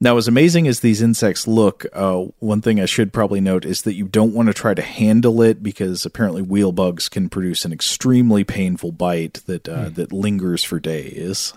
[0.00, 3.82] Now, as amazing as these insects look, uh, one thing I should probably note is
[3.82, 7.64] that you don't want to try to handle it because apparently wheel bugs can produce
[7.64, 9.94] an extremely painful bite that uh, mm.
[9.96, 11.52] that lingers for days.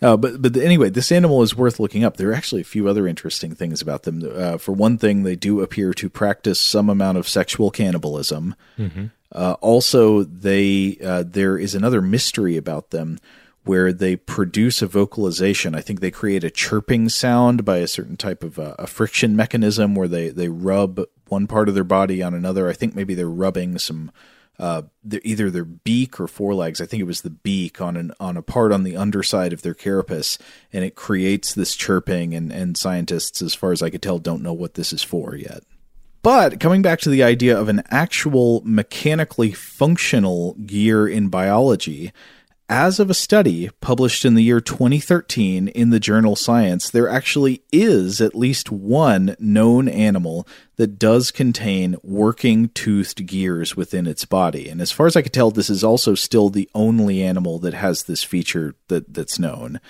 [0.00, 2.16] Uh, but but anyway, this animal is worth looking up.
[2.16, 4.22] There are actually a few other interesting things about them.
[4.24, 8.54] Uh, for one thing, they do appear to practice some amount of sexual cannibalism.
[8.78, 9.06] Mm-hmm.
[9.32, 13.18] Uh, also, they uh, there is another mystery about them
[13.66, 15.74] where they produce a vocalization.
[15.74, 19.34] I think they create a chirping sound by a certain type of uh, a friction
[19.34, 22.68] mechanism where they, they rub one part of their body on another.
[22.68, 24.12] I think maybe they're rubbing some
[24.58, 24.82] uh,
[25.22, 26.80] either their beak or forelegs.
[26.80, 29.62] I think it was the beak on an on a part on the underside of
[29.62, 30.38] their carapace,
[30.72, 32.34] and it creates this chirping.
[32.34, 35.34] And and scientists, as far as I could tell, don't know what this is for
[35.34, 35.64] yet.
[36.22, 42.12] But coming back to the idea of an actual mechanically functional gear in biology,
[42.68, 47.62] as of a study published in the year 2013 in the journal Science, there actually
[47.72, 50.46] is at least one known animal
[50.76, 54.68] that does contain working toothed gears within its body.
[54.68, 57.74] And as far as I can tell, this is also still the only animal that
[57.74, 59.80] has this feature that, that's known.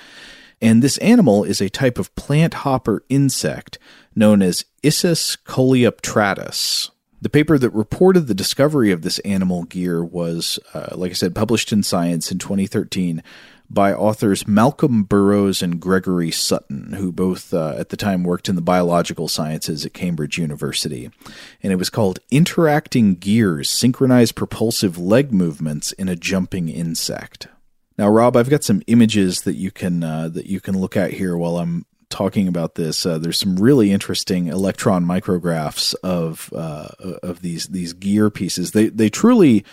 [0.60, 3.78] And this animal is a type of plant hopper insect
[4.14, 6.90] known as Issus coleoptratus.
[7.20, 11.34] The paper that reported the discovery of this animal gear was, uh, like I said,
[11.34, 13.22] published in Science in 2013
[13.68, 18.54] by authors Malcolm Burrows and Gregory Sutton, who both uh, at the time worked in
[18.54, 21.10] the biological sciences at Cambridge University.
[21.62, 27.48] And it was called Interacting Gears Synchronized Propulsive Leg Movements in a Jumping Insect.
[27.98, 31.12] Now, Rob, I've got some images that you can uh, that you can look at
[31.12, 36.88] here while I'm talking about this, uh, there's some really interesting electron micrographs of uh,
[37.22, 38.72] of these these gear pieces.
[38.72, 39.64] They they truly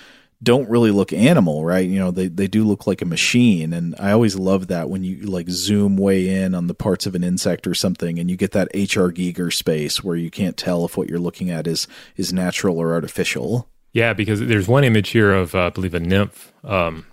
[0.43, 1.87] don't really look animal, right?
[1.87, 3.71] You know, they, they do look like a machine.
[3.71, 7.15] And I always love that when you like zoom way in on the parts of
[7.15, 10.83] an insect or something and you get that HR Giger space where you can't tell
[10.83, 13.69] if what you're looking at is is natural or artificial.
[13.93, 17.05] Yeah, because there's one image here of uh, I believe a nymph um,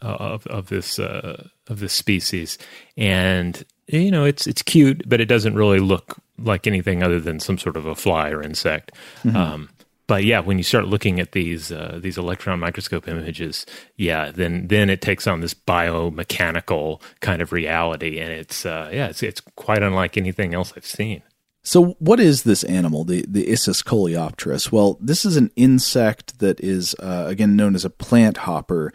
[0.00, 2.58] of of this uh, of this species,
[2.96, 7.40] and you know it's it's cute, but it doesn't really look like anything other than
[7.40, 8.92] some sort of a fly or insect.
[9.22, 9.36] Mm-hmm.
[9.36, 9.68] Um,
[10.06, 13.66] but yeah, when you start looking at these uh, these electron microscope images,
[13.96, 19.08] yeah, then then it takes on this biomechanical kind of reality, and it's uh, yeah,
[19.08, 21.22] it's it's quite unlike anything else I've seen.
[21.62, 24.72] So, what is this animal, the the Issus coleopterus?
[24.72, 28.90] Well, this is an insect that is uh, again known as a plant hopper.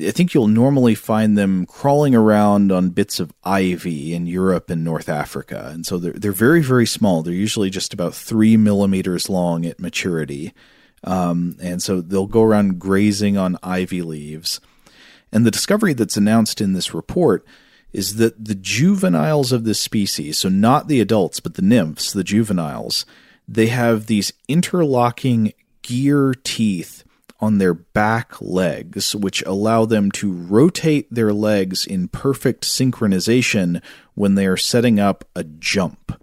[0.00, 4.84] I think you'll normally find them crawling around on bits of ivy in Europe and
[4.84, 5.70] North Africa.
[5.72, 7.22] And so they're, they're very, very small.
[7.22, 10.54] They're usually just about three millimeters long at maturity.
[11.04, 14.60] Um, and so they'll go around grazing on ivy leaves.
[15.32, 17.44] And the discovery that's announced in this report
[17.92, 22.24] is that the juveniles of this species, so not the adults, but the nymphs, the
[22.24, 23.06] juveniles,
[23.46, 27.04] they have these interlocking gear teeth
[27.40, 33.82] on their back legs, which allow them to rotate their legs in perfect synchronization
[34.14, 36.20] when they are setting up a jump.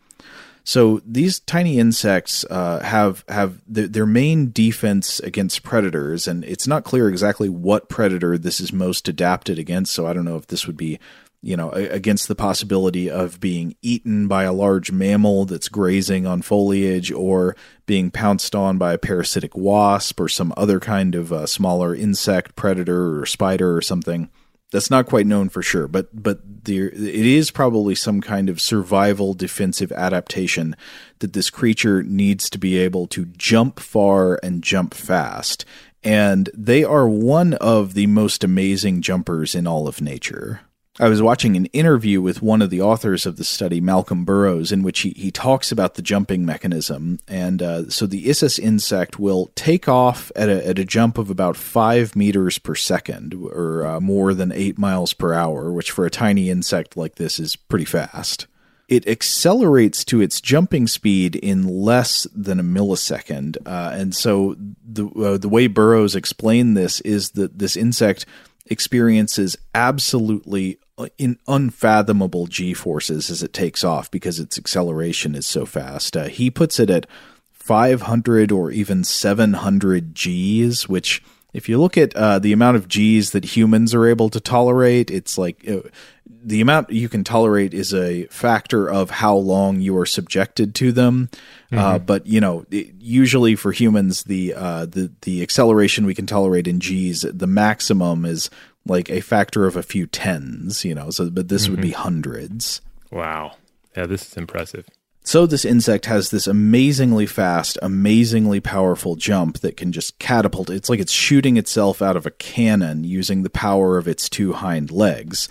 [0.68, 6.68] So these tiny insects uh, have have the, their main defense against predators, and it's
[6.68, 9.93] not clear exactly what predator this is most adapted against.
[9.93, 10.99] So I don't know if this would be
[11.46, 16.41] you know, against the possibility of being eaten by a large mammal that's grazing on
[16.41, 21.46] foliage or being pounced on by a parasitic wasp or some other kind of uh,
[21.46, 24.28] smaller insect predator or spider or something.
[24.72, 28.60] That's not quite known for sure, but but there it is probably some kind of
[28.60, 30.76] survival defensive adaptation
[31.20, 35.64] that this creature needs to be able to jump far and jump fast.
[36.04, 40.62] And they are one of the most amazing jumpers in all of nature.
[40.98, 44.72] I was watching an interview with one of the authors of the study, Malcolm Burrows,
[44.72, 47.20] in which he, he talks about the jumping mechanism.
[47.28, 51.30] And uh, so the Issus insect will take off at a, at a jump of
[51.30, 56.06] about five meters per second, or uh, more than eight miles per hour, which for
[56.06, 58.48] a tiny insect like this is pretty fast.
[58.88, 63.58] It accelerates to its jumping speed in less than a millisecond.
[63.66, 64.56] Uh, and so
[64.88, 68.26] the, uh, the way Burrows explained this is that this insect
[68.68, 70.80] experiences absolutely
[71.18, 76.16] in unfathomable g forces as it takes off because its acceleration is so fast.
[76.16, 77.06] Uh, he puts it at
[77.52, 81.22] 500 or even 700 g's, which
[81.52, 85.10] if you look at uh, the amount of g's that humans are able to tolerate,
[85.10, 85.80] it's like uh,
[86.28, 90.91] the amount you can tolerate is a factor of how long you are subjected to
[90.91, 91.30] them.
[91.72, 92.06] Uh, mm-hmm.
[92.06, 96.68] But you know, it, usually for humans, the uh, the the acceleration we can tolerate
[96.68, 98.50] in g's, the maximum is
[98.86, 100.86] like a factor of a few tens.
[100.86, 101.72] You know, so but this mm-hmm.
[101.72, 102.02] would be mm-hmm.
[102.02, 102.82] hundreds.
[103.12, 103.56] Wow,
[103.96, 104.88] yeah, this is impressive.
[105.26, 110.70] So this insect has this amazingly fast, amazingly powerful jump that can just catapult.
[110.70, 114.54] It's like it's shooting itself out of a cannon using the power of its two
[114.54, 115.50] hind legs.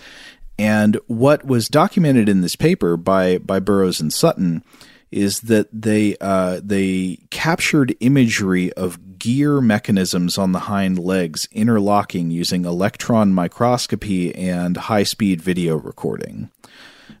[0.57, 4.63] And what was documented in this paper by by Burrows and Sutton
[5.11, 12.29] is that they uh, they captured imagery of gear mechanisms on the hind legs interlocking
[12.29, 16.51] using electron microscopy and high speed video recording.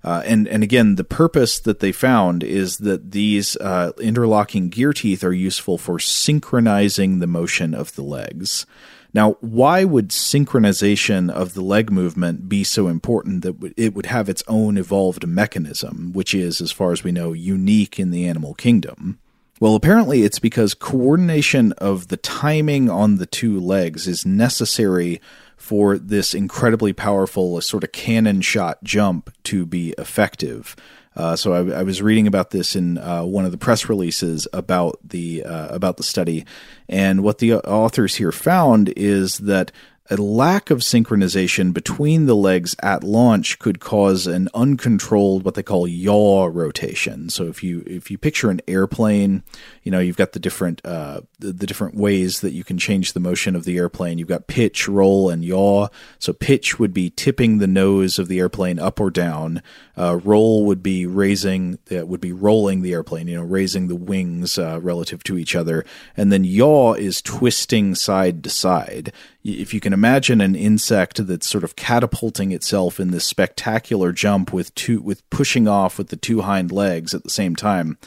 [0.03, 4.93] Uh, and and again, the purpose that they found is that these uh, interlocking gear
[4.93, 8.67] teeth are useful for synchronizing the motion of the legs.
[9.11, 14.29] Now, why would synchronization of the leg movement be so important that it would have
[14.29, 18.53] its own evolved mechanism, which is, as far as we know, unique in the animal
[18.53, 19.17] kingdom?
[19.61, 25.21] Well, apparently it's because coordination of the timing on the two legs is necessary
[25.55, 30.75] for this incredibly powerful sort of cannon shot jump to be effective.
[31.15, 34.49] Uh, so I, I, was reading about this in uh, one of the press releases
[34.51, 36.45] about the uh, about the study,
[36.89, 39.71] and what the authors here found is that
[40.09, 45.63] a lack of synchronization between the legs at launch could cause an uncontrolled what they
[45.63, 47.29] call yaw rotation.
[47.29, 49.43] So if you if you picture an airplane,
[49.81, 53.13] you know you've got the different uh, the, the, different ways that you can change
[53.13, 54.19] the motion of the airplane.
[54.19, 55.87] You've got pitch, roll, and yaw.
[56.19, 59.63] So pitch would be tipping the nose of the airplane up or down.
[59.97, 63.27] Uh, roll would be raising uh, would be rolling the airplane.
[63.27, 65.85] You know, raising the wings uh, relative to each other,
[66.17, 69.13] and then yaw is twisting side to side
[69.45, 74.51] if you can imagine an insect that's sort of catapulting itself in this spectacular jump
[74.51, 77.97] with two with pushing off with the two hind legs at the same time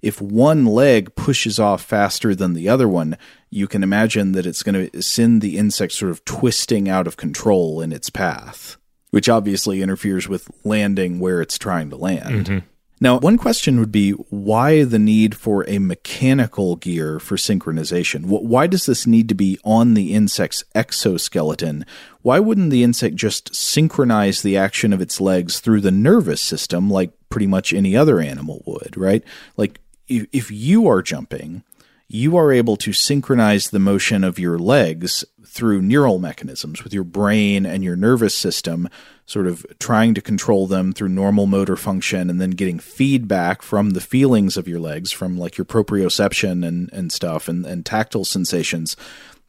[0.00, 3.18] if one leg pushes off faster than the other one
[3.50, 7.16] you can imagine that it's going to send the insect sort of twisting out of
[7.16, 8.76] control in its path
[9.14, 12.58] which obviously interferes with landing where it's trying to land Mm-hmm.
[13.00, 18.26] now, one question would be why the need for a mechanical gear for synchronization?
[18.26, 21.84] Why does this need to be on the insect's exoskeleton?
[22.22, 26.90] Why wouldn't the insect just synchronize the action of its legs through the nervous system
[26.90, 29.22] like pretty much any other animal would, right?
[29.56, 31.62] Like if, if you are jumping,
[32.08, 37.04] you are able to synchronize the motion of your legs through neural mechanisms with your
[37.04, 38.88] brain and your nervous system,
[39.24, 43.90] sort of trying to control them through normal motor function and then getting feedback from
[43.90, 48.24] the feelings of your legs, from like your proprioception and, and stuff and, and tactile
[48.24, 48.96] sensations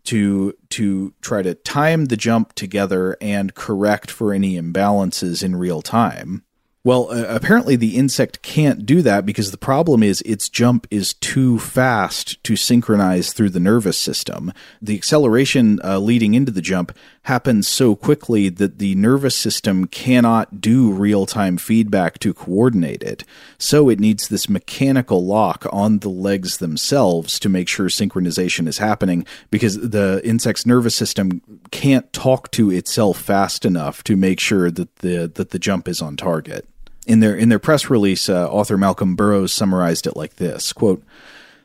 [0.05, 5.81] to to try to time the jump together and correct for any imbalances in real
[5.81, 6.44] time.
[6.85, 11.15] Well, uh, apparently the insect can't do that because the problem is its jump is
[11.15, 14.53] too fast to synchronize through the nervous system.
[14.83, 20.61] The acceleration uh, leading into the jump happens so quickly that the nervous system cannot
[20.61, 23.23] do real time feedback to coordinate it.
[23.57, 28.77] So it needs this mechanical lock on the legs themselves to make sure synchronization is
[28.77, 34.69] happening because the insect's nervous system can't talk to itself fast enough to make sure
[34.69, 36.67] that the that the jump is on target
[37.05, 41.03] in their in their press release, uh, author Malcolm Burrows summarized it like this: "Quote."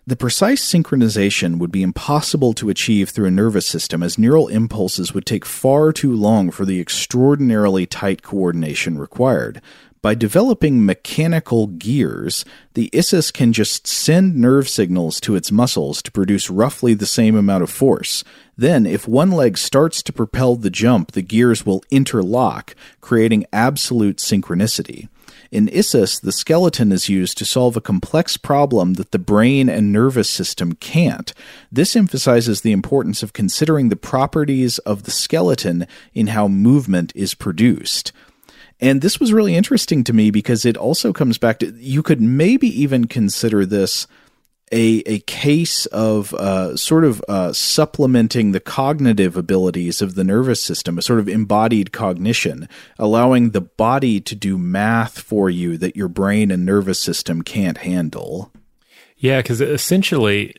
[0.07, 5.14] The precise synchronization would be impossible to achieve through a nervous system as neural impulses
[5.14, 9.61] would take far too long for the extraordinarily tight coordination required.
[10.03, 16.11] By developing mechanical gears, the issus can just send nerve signals to its muscles to
[16.11, 18.24] produce roughly the same amount of force.
[18.57, 24.16] Then, if one leg starts to propel the jump, the gears will interlock, creating absolute
[24.16, 25.09] synchronicity.
[25.51, 29.92] In Issus, the skeleton is used to solve a complex problem that the brain and
[29.92, 31.34] nervous system can't.
[31.72, 37.34] This emphasizes the importance of considering the properties of the skeleton in how movement is
[37.34, 38.12] produced.
[38.80, 42.20] And this was really interesting to me because it also comes back to you could
[42.20, 44.07] maybe even consider this
[44.72, 50.62] a, a case of uh, sort of uh, supplementing the cognitive abilities of the nervous
[50.62, 52.68] system, a sort of embodied cognition,
[52.98, 57.78] allowing the body to do math for you that your brain and nervous system can't
[57.78, 58.52] handle.
[59.16, 60.54] Yeah, because essentially,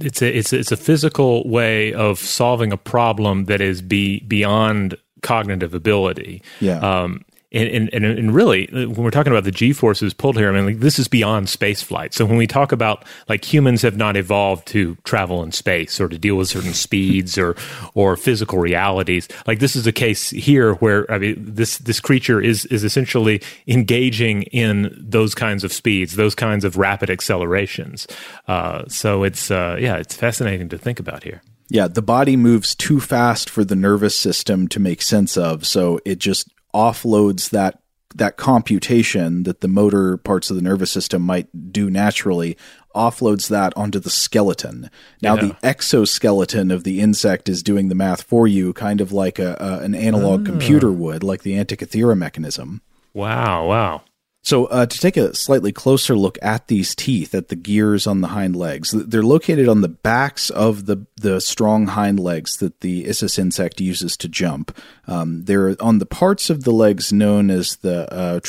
[0.00, 4.96] it's a it's it's a physical way of solving a problem that is be beyond
[5.22, 6.42] cognitive ability.
[6.60, 6.78] Yeah.
[6.78, 10.52] Um, and, and, and really, when we're talking about the G forces pulled here, I
[10.52, 12.12] mean, like, this is beyond space flight.
[12.12, 16.08] So when we talk about like humans have not evolved to travel in space or
[16.08, 17.56] to deal with certain speeds or
[17.94, 22.38] or physical realities, like this is a case here where I mean, this this creature
[22.38, 28.06] is is essentially engaging in those kinds of speeds, those kinds of rapid accelerations.
[28.46, 31.40] Uh, so it's uh, yeah, it's fascinating to think about here.
[31.70, 36.00] Yeah, the body moves too fast for the nervous system to make sense of, so
[36.04, 36.48] it just
[36.78, 37.80] offloads that
[38.14, 42.56] that computation that the motor parts of the nervous system might do naturally
[42.94, 44.90] offloads that onto the skeleton.
[45.20, 45.42] Now Yeah.
[45.42, 49.56] the exoskeleton of the insect is doing the math for you, kind of like a,
[49.60, 50.44] a an analog ah.
[50.50, 52.80] computer would, like the Antikythera mechanism.
[53.12, 54.02] Wow, wow.
[54.48, 58.22] So, uh, to take a slightly closer look at these teeth, at the gears on
[58.22, 62.80] the hind legs, they're located on the backs of the the strong hind legs that
[62.80, 64.74] the Issus insect uses to jump.
[65.06, 68.40] Um, they're on the parts of the legs known as the uh,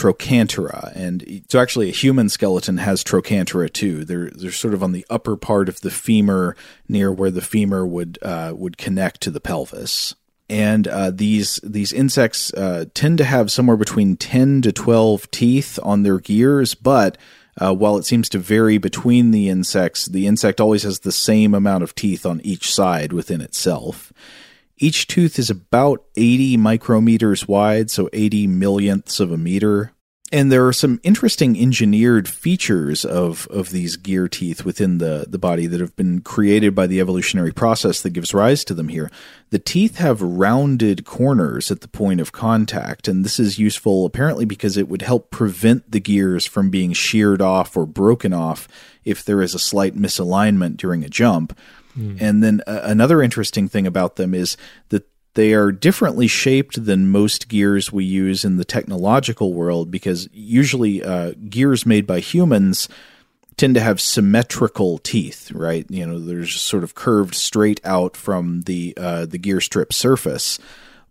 [0.95, 4.05] and so actually a human skeleton has trochanter too.
[4.05, 6.55] They're they're sort of on the upper part of the femur,
[6.87, 10.15] near where the femur would uh, would connect to the pelvis
[10.49, 15.79] and uh, these these insects uh, tend to have somewhere between ten to twelve teeth
[15.83, 17.17] on their gears, but
[17.59, 21.53] uh, while it seems to vary between the insects, the insect always has the same
[21.53, 24.13] amount of teeth on each side within itself.
[24.77, 29.91] Each tooth is about 80 micrometers wide, so 80 millionths of a meter.
[30.31, 35.39] And there are some interesting engineered features of, of these gear teeth within the, the
[35.39, 39.09] body that have been created by the evolutionary process that gives rise to them here.
[39.49, 44.45] The teeth have rounded corners at the point of contact, and this is useful apparently
[44.45, 48.67] because it would help prevent the gears from being sheared off or broken off
[49.03, 51.57] if there is a slight misalignment during a jump.
[52.19, 54.55] And then uh, another interesting thing about them is
[54.89, 55.08] that
[55.39, 61.01] they are differently shaped than most gears we use in the technological world because usually
[61.01, 62.89] uh, gears made by humans
[63.55, 65.85] tend to have symmetrical teeth, right?
[65.89, 70.59] You know, they're sort of curved straight out from the uh, the gear strip surface.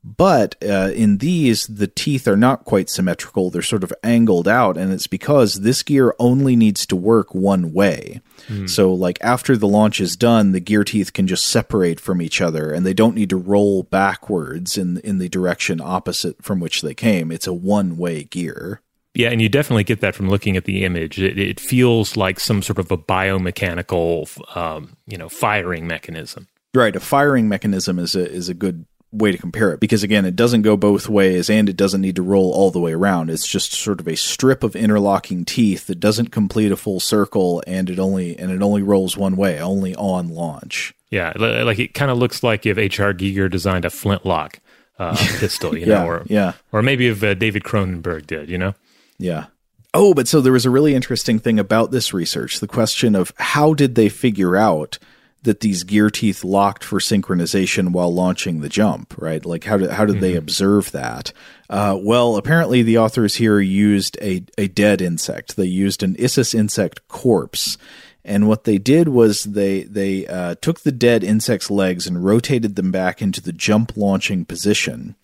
[0.04, 3.50] But uh, in these, the teeth are not quite symmetrical.
[3.50, 7.72] They're sort of angled out, and it's because this gear only needs to work one
[7.72, 8.20] way.
[8.48, 8.68] Mm.
[8.68, 12.40] So, like after the launch is done, the gear teeth can just separate from each
[12.40, 16.82] other, and they don't need to roll backwards in in the direction opposite from which
[16.82, 17.30] they came.
[17.30, 18.82] It's a one way gear.
[19.14, 21.20] Yeah, and you definitely get that from looking at the image.
[21.20, 26.46] It, it feels like some sort of a biomechanical, um, you know, firing mechanism.
[26.72, 30.26] Right, a firing mechanism is a is a good way to compare it because again
[30.26, 33.30] it doesn't go both ways and it doesn't need to roll all the way around.
[33.30, 37.62] It's just sort of a strip of interlocking teeth that doesn't complete a full circle
[37.66, 40.94] and it only and it only rolls one way only on launch.
[41.10, 44.60] Yeah like it kind of looks like if hr giger designed a flintlock
[44.98, 46.52] uh, pistol you know yeah, or yeah.
[46.72, 48.74] or maybe if uh, david cronenberg did you know?
[49.18, 49.46] Yeah.
[49.94, 53.32] Oh but so there was a really interesting thing about this research the question of
[53.38, 54.98] how did they figure out
[55.42, 59.44] that these gear teeth locked for synchronization while launching the jump, right?
[59.44, 60.22] Like how did how did mm-hmm.
[60.22, 61.32] they observe that?
[61.70, 65.56] Uh, well, apparently the authors here used a a dead insect.
[65.56, 67.78] They used an Issus insect corpse.
[68.24, 72.76] And what they did was they they uh, took the dead insect's legs and rotated
[72.76, 75.14] them back into the jump launching position,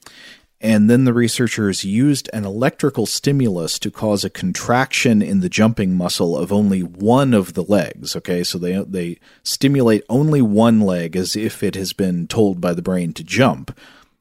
[0.65, 5.95] and then the researchers used an electrical stimulus to cause a contraction in the jumping
[5.95, 8.17] muscle of only one of the legs.
[8.17, 12.73] Okay, so they they stimulate only one leg as if it has been told by
[12.73, 13.79] the brain to jump.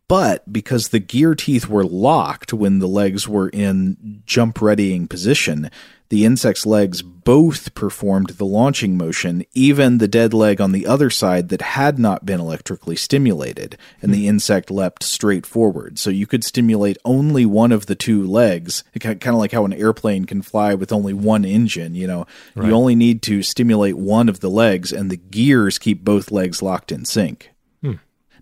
[0.10, 5.72] But because the gear teeth were locked when the legs were in jump readying position,
[6.14, 11.10] the insect's legs both performed the launching motion, even the dead leg on the other
[11.10, 14.30] side that had not been electrically stimulated, and the hmm.
[14.30, 15.98] insect leapt straight forward.
[15.98, 19.74] So you could stimulate only one of the two legs, kind of like how an
[19.74, 22.28] airplane can fly with only one engine, you know.
[22.54, 22.68] Right.
[22.68, 26.62] You only need to stimulate one of the legs, and the gears keep both legs
[26.62, 27.53] locked in sync.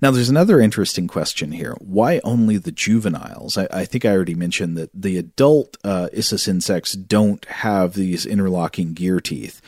[0.01, 1.75] Now, there's another interesting question here.
[1.79, 3.55] Why only the juveniles?
[3.57, 8.25] I, I think I already mentioned that the adult uh, Issus insects don't have these
[8.25, 9.61] interlocking gear teeth.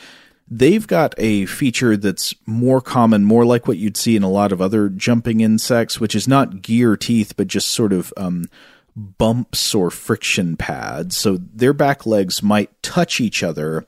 [0.48, 4.50] They've got a feature that's more common, more like what you'd see in a lot
[4.50, 8.46] of other jumping insects, which is not gear teeth, but just sort of um,
[8.96, 11.16] bumps or friction pads.
[11.16, 13.86] So their back legs might touch each other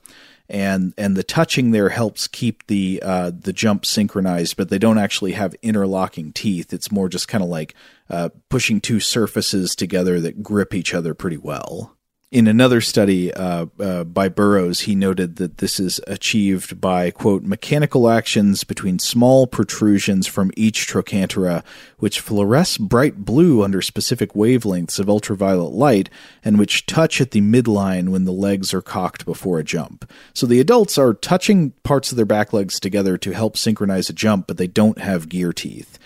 [0.49, 4.97] and and the touching there helps keep the uh, the jump synchronized, but they don't
[4.97, 6.73] actually have interlocking teeth.
[6.73, 7.75] It's more just kind of like
[8.09, 11.96] uh, pushing two surfaces together that grip each other pretty well.
[12.29, 17.43] In another study uh, uh, by Burrows, he noted that this is achieved by, quote,
[17.43, 21.63] mechanical actions between small protrusions from each trochanter,
[21.99, 26.09] which fluoresce bright blue under specific wavelengths of ultraviolet light
[26.43, 30.03] and which touch at the midline when the legs are cocked before a jump.
[30.33, 34.13] So the adults are touching parts of their back legs together to help synchronize a
[34.13, 35.97] jump, but they don't have gear teeth.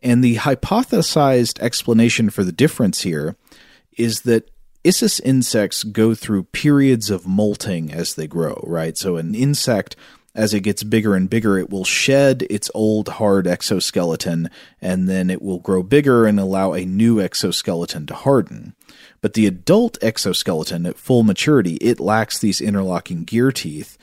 [0.00, 3.34] And the hypothesized explanation for the difference here
[3.96, 4.50] is that
[4.84, 8.96] Issus insects go through periods of molting as they grow, right?
[8.96, 9.96] So an insect
[10.34, 15.30] as it gets bigger and bigger, it will shed its old hard exoskeleton and then
[15.30, 18.74] it will grow bigger and allow a new exoskeleton to harden.
[19.20, 23.96] But the adult exoskeleton at full maturity, it lacks these interlocking gear teeth.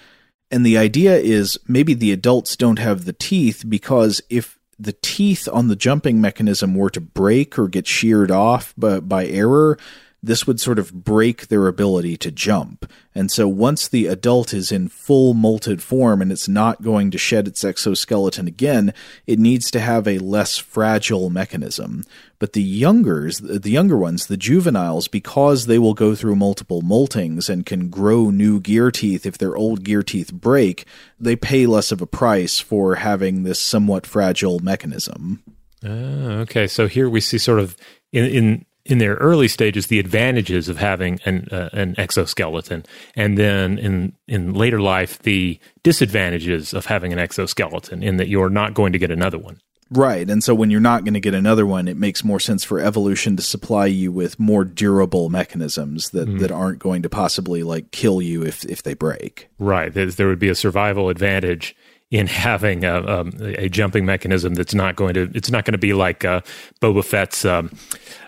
[0.50, 5.48] And the idea is maybe the adults don't have the teeth because if the teeth
[5.52, 9.78] on the jumping mechanism were to break or get sheared off by, by error,
[10.24, 12.92] this would sort of break their ability to jump.
[13.16, 17.18] And so once the adult is in full molted form and it's not going to
[17.18, 18.94] shed its exoskeleton again,
[19.26, 22.04] it needs to have a less fragile mechanism.
[22.38, 27.50] But the youngers, the younger ones, the juveniles, because they will go through multiple moltings
[27.50, 30.86] and can grow new gear teeth if their old gear teeth break,
[31.20, 35.44] they pay less of a price for having this somewhat fragile mechanism.
[35.84, 36.68] Ah, okay.
[36.68, 37.76] So here we see sort of
[38.12, 42.84] in, in in their early stages the advantages of having an uh, an exoskeleton,
[43.16, 48.50] and then in in later life the disadvantages of having an exoskeleton, in that you're
[48.50, 49.60] not going to get another one.
[49.94, 50.30] Right.
[50.30, 52.80] And so when you're not going to get another one, it makes more sense for
[52.80, 56.40] evolution to supply you with more durable mechanisms that, mm.
[56.40, 59.50] that aren't going to possibly like kill you if, if they break.
[59.60, 59.94] Right.
[59.94, 61.76] There would be a survival advantage
[62.12, 65.78] in having a, um, a, jumping mechanism that's not going to it's not going to
[65.78, 66.42] be like uh,
[66.82, 67.72] Boba Fett's um,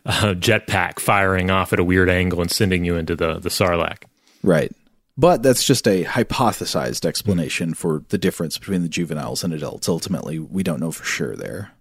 [0.06, 4.04] uh, jetpack firing off at a weird angle and sending you into the the Sarlacc.
[4.42, 4.72] Right.
[5.16, 9.88] But that's just a hypothesized explanation for the difference between the juveniles and adults.
[9.88, 11.72] Ultimately, we don't know for sure there.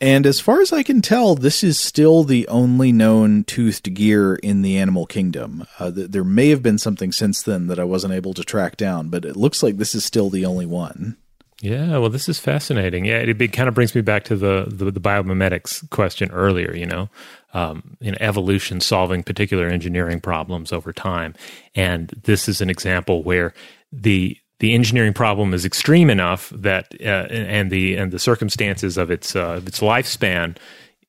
[0.00, 4.34] And as far as I can tell, this is still the only known toothed gear
[4.34, 5.64] in the animal kingdom.
[5.78, 8.76] Uh, th- there may have been something since then that I wasn't able to track
[8.76, 11.16] down, but it looks like this is still the only one.
[11.62, 13.04] Yeah, well, this is fascinating.
[13.04, 16.74] Yeah, it, it kind of brings me back to the, the, the biomimetics question earlier.
[16.74, 17.08] You know,
[17.54, 21.36] um, in evolution solving particular engineering problems over time,
[21.76, 23.54] and this is an example where
[23.92, 29.12] the the engineering problem is extreme enough that uh, and the and the circumstances of
[29.12, 30.56] its uh, its lifespan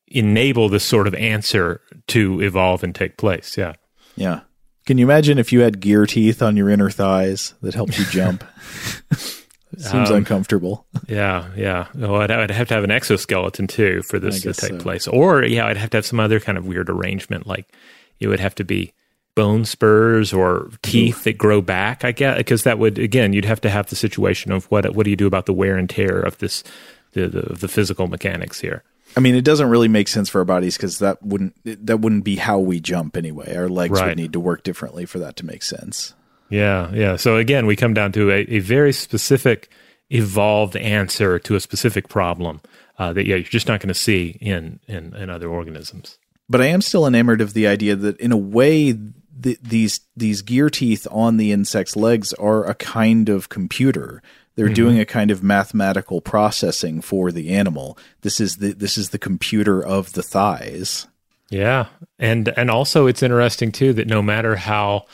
[0.07, 3.57] enable this sort of answer to evolve and take place.
[3.57, 3.73] Yeah.
[4.15, 4.41] Yeah.
[4.85, 8.05] Can you imagine if you had gear teeth on your inner thighs that helped you
[8.05, 8.43] jump?
[9.77, 10.85] Seems um, uncomfortable.
[11.07, 11.87] Yeah, yeah.
[11.95, 14.77] Well, I'd, I'd, have to have an exoskeleton too for this to take so.
[14.77, 17.47] place, or yeah, I'd have to have some other kind of weird arrangement.
[17.47, 17.67] Like
[18.19, 18.93] it would have to be
[19.35, 21.23] bone spurs or teeth Oof.
[21.23, 22.05] that grow back.
[22.05, 25.05] I guess because that would again you'd have to have the situation of what what
[25.05, 26.63] do you do about the wear and tear of this
[27.13, 28.83] the the, the physical mechanics here.
[29.15, 32.23] I mean, it doesn't really make sense for our bodies because that wouldn't that wouldn't
[32.23, 33.55] be how we jump anyway.
[33.55, 34.09] Our legs right.
[34.09, 36.13] would need to work differently for that to make sense.
[36.49, 37.15] Yeah, yeah.
[37.15, 39.69] So again, we come down to a, a very specific,
[40.09, 42.61] evolved answer to a specific problem
[42.99, 46.17] uh, that yeah, you're just not going to see in, in in other organisms.
[46.49, 50.41] But I am still enamored of the idea that, in a way, the, these these
[50.41, 54.21] gear teeth on the insect's legs are a kind of computer.
[54.55, 54.73] They're mm-hmm.
[54.75, 57.97] doing a kind of mathematical processing for the animal.
[58.21, 61.07] This is the this is the computer of the thighs.
[61.49, 61.87] Yeah,
[62.19, 65.05] and and also it's interesting too that no matter how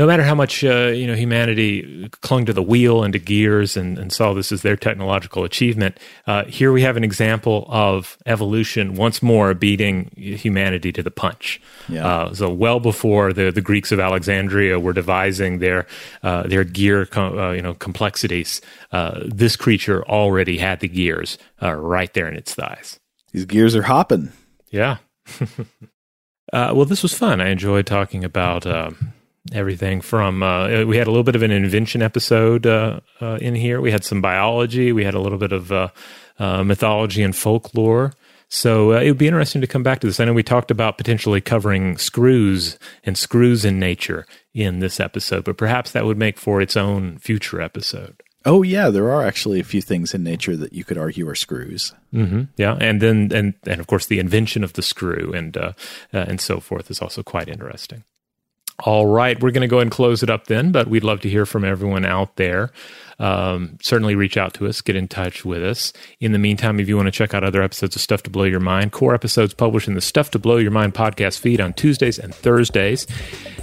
[0.00, 3.76] no matter how much uh, you know humanity clung to the wheel and to gears
[3.76, 8.16] and, and saw this as their technological achievement, uh, here we have an example of
[8.24, 11.60] evolution once more beating humanity to the punch.
[11.86, 12.06] Yeah.
[12.06, 15.86] Uh, so well before the, the Greeks of Alexandria were devising their
[16.22, 22.14] uh, their gear uh, you know complexities, uh, this creature already had the gears right
[22.14, 22.98] there in its thighs.
[23.32, 24.32] These gears are hopping.
[24.70, 24.96] Yeah.
[26.54, 27.42] well, this was fun.
[27.42, 28.64] I enjoyed talking about
[29.52, 33.54] everything from uh, we had a little bit of an invention episode uh, uh, in
[33.54, 33.80] here.
[33.80, 34.92] We had some biology.
[34.92, 35.88] We had a little bit of uh,
[36.38, 38.12] uh, mythology and folklore.
[38.48, 40.18] So uh, it would be interesting to come back to this.
[40.18, 45.44] I know we talked about potentially covering screws and screws in nature in this episode,
[45.44, 48.22] but perhaps that would make for its own future episode.
[48.44, 51.34] Oh yeah, there are actually a few things in nature that you could argue are
[51.34, 51.94] screws.
[52.12, 52.44] Mm-hmm.
[52.56, 55.56] Yeah, and then and and of course the invention of the screw and
[56.10, 58.02] and so forth is also quite interesting.
[58.84, 61.28] All right, we're going to go and close it up then, but we'd love to
[61.28, 62.72] hear from everyone out there
[63.20, 65.92] um, certainly reach out to us, get in touch with us.
[66.20, 68.44] In the meantime, if you want to check out other episodes of Stuff to Blow
[68.44, 71.74] Your Mind, core episodes published in the Stuff to Blow Your Mind podcast feed on
[71.74, 73.06] Tuesdays and Thursdays.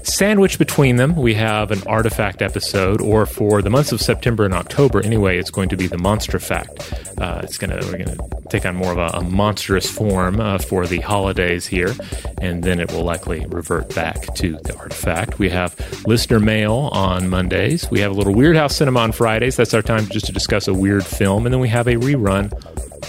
[0.08, 4.54] Sandwiched between them, we have an artifact episode, or for the months of September and
[4.54, 6.94] October, anyway, it's going to be the Monster Fact.
[7.18, 8.16] Uh, it's gonna we're gonna
[8.50, 11.94] take on more of a, a monstrous form uh, for the holidays here,
[12.42, 15.40] and then it will likely revert back to the artifact.
[15.40, 15.76] We have
[16.08, 17.92] listener mail on Mondays.
[17.92, 19.58] We have a little Weird House Cinema on Fridays.
[19.58, 22.54] That's our time just to discuss a weird film, and then we have a rerun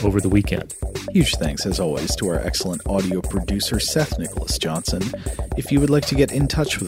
[0.05, 0.75] over the weekend.
[1.13, 5.03] Huge thanks, as always, to our excellent audio producer, Seth Nicholas Johnson.
[5.57, 6.88] If you would like to get in touch with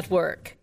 [0.00, 0.56] Network.